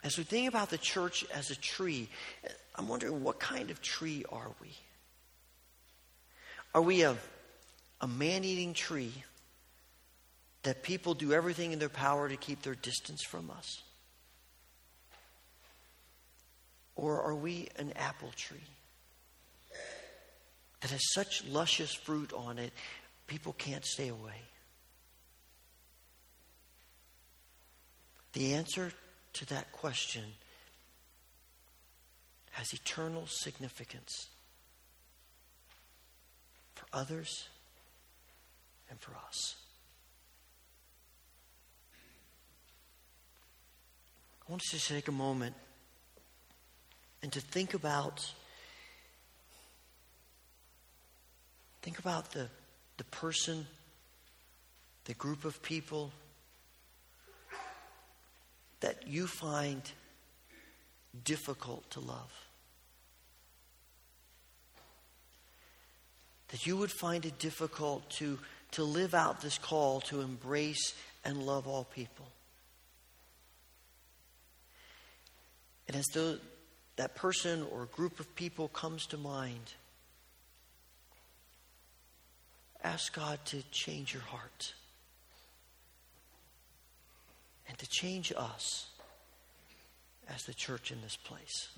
As 0.03 0.17
we 0.19 0.25
think 0.25 0.49
about 0.49 0.71
the 0.71 0.79
church 0.79 1.25
as 1.35 1.51
a 1.51 1.57
tree, 1.57 2.09
I'm 2.75 2.89
wondering 2.89 3.23
what 3.23 3.39
kind 3.39 3.71
of 3.71 3.81
tree 3.83 4.25
are 4.31 4.51
we? 4.61 4.71
Are 6.75 6.83
we 6.83 7.03
a, 7.03 7.17
a 8.01 8.09
man 8.09 8.45
eating 8.45 8.75
tree 8.75 9.13
that 10.63 10.83
people 10.83 11.15
do 11.15 11.33
everything 11.33 11.73
in 11.73 11.79
their 11.79 11.89
power 11.89 12.29
to 12.29 12.37
keep 12.37 12.63
their 12.63 12.75
distance 12.75 13.23
from 13.23 13.51
us? 13.51 13.83
Or 16.97 17.23
are 17.23 17.35
we 17.35 17.69
an 17.77 17.93
apple 17.93 18.33
tree 18.35 18.59
that 20.81 20.91
has 20.91 21.13
such 21.13 21.45
luscious 21.47 21.95
fruit 21.95 22.33
on 22.33 22.59
it, 22.59 22.73
people 23.27 23.55
can't 23.57 23.85
stay 23.85 24.09
away? 24.09 24.43
The 28.33 28.55
answer 28.55 28.93
to 29.35 29.47
that 29.47 29.71
question 29.73 30.25
has 32.51 32.73
eternal 32.73 33.25
significance 33.29 34.27
for 36.75 36.87
others 36.93 37.49
and 38.91 38.99
for 38.99 39.13
us. 39.29 39.55
I 44.49 44.51
want 44.51 44.63
us 44.63 44.81
to 44.81 44.95
take 44.95 45.09
a 45.09 45.13
moment 45.13 45.55
and 47.23 47.31
to 47.33 47.41
think 47.41 47.75
about 47.75 48.33
think 51.83 51.99
about 51.99 52.33
the, 52.33 52.49
the 52.97 53.05
person, 53.05 53.67
the 55.05 55.15
group 55.15 55.45
of 55.45 55.63
people 55.63 56.13
that 58.81 59.07
you 59.07 59.27
find 59.27 59.83
difficult 61.25 61.89
to 61.91 62.01
love. 62.01 62.33
That 66.49 66.67
you 66.67 66.77
would 66.77 66.93
find 66.93 67.27
it 67.27 67.39
difficult 67.39 68.09
to, 68.13 68.39
to 68.73 68.85
live 68.85 69.15
out 69.15 69.41
this 69.41 69.59
call 69.59 70.01
to 70.03 70.21
embrace 70.21 70.95
and 71.25 71.43
love 71.43 71.67
all 71.67 71.85
people. 71.85 72.27
And 75.89 75.97
as 75.97 76.07
though 76.13 76.37
that 76.97 77.17
person 77.17 77.67
or 77.73 77.87
group 77.87 78.21
of 78.21 78.35
people 78.37 78.69
comes 78.69 79.07
to 79.07 79.17
mind, 79.17 79.73
ask 82.85 83.15
God 83.15 83.39
to 83.47 83.63
change 83.71 84.13
your 84.13 84.23
heart 84.23 84.75
and 87.67 87.79
to 87.79 87.89
change 87.89 88.33
us 88.37 88.91
as 90.29 90.45
the 90.45 90.55
church 90.55 90.93
in 90.93 91.01
this 91.01 91.17
place. 91.17 91.69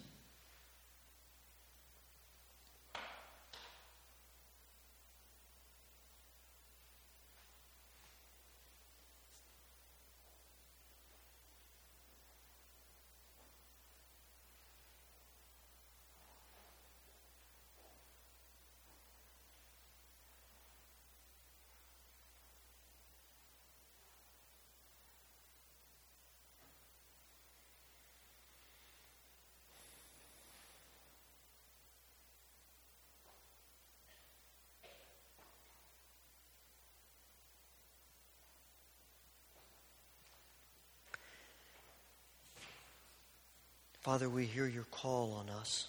Father, 44.10 44.28
we 44.28 44.44
hear 44.44 44.66
your 44.66 44.88
call 44.90 45.34
on 45.34 45.48
us. 45.48 45.86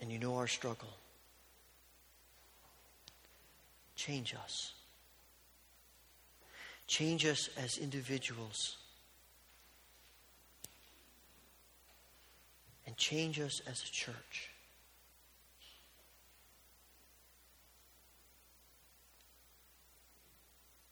And 0.00 0.10
you 0.10 0.18
know 0.18 0.34
our 0.38 0.48
struggle. 0.48 0.92
Change 3.94 4.34
us. 4.34 4.72
Change 6.88 7.24
us 7.26 7.48
as 7.56 7.78
individuals. 7.78 8.76
And 12.84 12.96
change 12.96 13.38
us 13.38 13.62
as 13.68 13.84
a 13.84 13.92
church. 13.92 14.50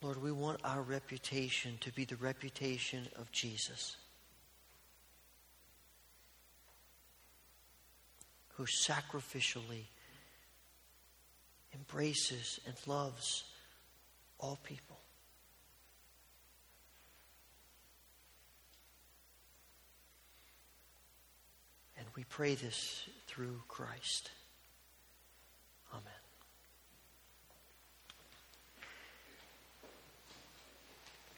Lord, 0.00 0.22
we 0.22 0.30
want 0.30 0.60
our 0.62 0.82
reputation 0.82 1.76
to 1.80 1.90
be 1.90 2.04
the 2.04 2.14
reputation 2.14 3.08
of 3.18 3.32
Jesus. 3.32 3.96
Who 8.56 8.64
sacrificially 8.64 9.84
embraces 11.74 12.60
and 12.66 12.74
loves 12.86 13.44
all 14.38 14.58
people. 14.62 14.98
And 21.98 22.06
we 22.16 22.24
pray 22.24 22.54
this 22.54 23.08
through 23.26 23.62
Christ. 23.68 24.30
Amen. 25.92 26.04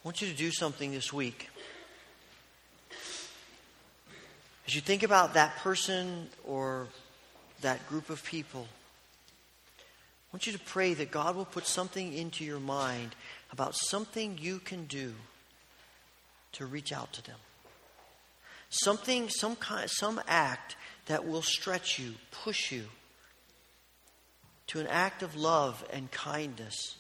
I 0.05 0.09
want 0.09 0.21
you 0.21 0.29
to 0.29 0.35
do 0.35 0.51
something 0.51 0.93
this 0.93 1.13
week. 1.13 1.49
As 4.67 4.75
you 4.75 4.81
think 4.81 5.03
about 5.03 5.35
that 5.35 5.57
person 5.59 6.29
or 6.45 6.89
that 7.61 7.87
group 7.89 8.11
of 8.11 8.25
people, 8.25 8.67
I 8.69 10.37
want 10.37 10.47
you 10.47 10.53
to 10.53 10.59
pray 10.59 10.95
that 10.95 11.11
God 11.11 11.37
will 11.37 11.45
put 11.45 11.67
something 11.67 12.13
into 12.13 12.45
your 12.45 12.61
mind 12.61 13.15
about 13.53 13.75
something 13.75 14.39
you 14.41 14.59
can 14.59 14.85
do 14.85 15.15
to 16.53 16.67
reach 16.67 16.93
out 16.93 17.13
to 17.15 17.23
them. 17.23 17.39
Something, 18.69 19.29
some 19.29 19.57
kind, 19.57 19.89
some 19.89 20.21
act 20.27 20.77
that 21.07 21.27
will 21.27 21.43
stretch 21.43 21.99
you, 21.99 22.15
push 22.31 22.73
you 22.73 22.85
to 24.67 24.81
an 24.81 24.87
act 24.89 25.23
of 25.23 25.37
love 25.37 25.85
and 25.93 26.11
kindness 26.11 26.97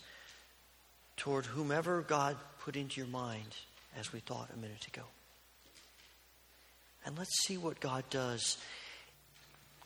toward 1.16 1.46
whomever 1.46 2.02
God 2.02 2.36
put 2.60 2.76
into 2.76 3.00
your 3.00 3.08
mind, 3.08 3.56
as 3.98 4.12
we 4.12 4.20
thought 4.20 4.50
a 4.54 4.58
minute 4.58 4.86
ago. 4.86 5.02
And 7.04 7.16
let's 7.16 7.44
see 7.44 7.56
what 7.56 7.80
God 7.80 8.04
does 8.10 8.58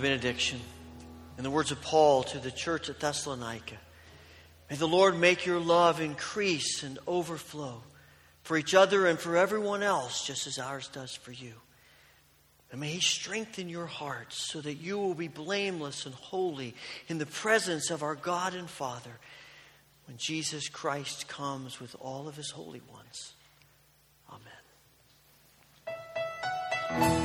benediction. 0.00 0.60
In 1.38 1.44
the 1.44 1.50
words 1.50 1.70
of 1.70 1.80
Paul 1.80 2.22
to 2.24 2.38
the 2.38 2.50
church 2.50 2.90
at 2.90 3.00
Thessalonica, 3.00 3.76
may 4.68 4.76
the 4.76 4.88
Lord 4.88 5.18
make 5.18 5.46
your 5.46 5.60
love 5.60 6.00
increase 6.00 6.82
and 6.82 6.98
overflow 7.06 7.82
for 8.42 8.56
each 8.56 8.74
other 8.74 9.06
and 9.06 9.18
for 9.18 9.36
everyone 9.36 9.82
else, 9.82 10.26
just 10.26 10.46
as 10.46 10.58
ours 10.58 10.88
does 10.92 11.14
for 11.14 11.32
you. 11.32 11.54
And 12.70 12.80
may 12.80 12.90
He 12.90 13.00
strengthen 13.00 13.68
your 13.68 13.86
hearts 13.86 14.36
so 14.36 14.60
that 14.60 14.74
you 14.74 14.98
will 14.98 15.14
be 15.14 15.28
blameless 15.28 16.06
and 16.06 16.14
holy 16.14 16.74
in 17.08 17.18
the 17.18 17.26
presence 17.26 17.90
of 17.90 18.02
our 18.02 18.14
God 18.14 18.54
and 18.54 18.68
Father 18.68 19.18
when 20.06 20.16
Jesus 20.16 20.68
Christ 20.68 21.28
comes 21.28 21.80
with 21.80 21.96
all 22.00 22.28
of 22.28 22.36
His 22.36 22.50
holy 22.50 22.82
ones. 22.92 23.34
Amen. 26.88 27.19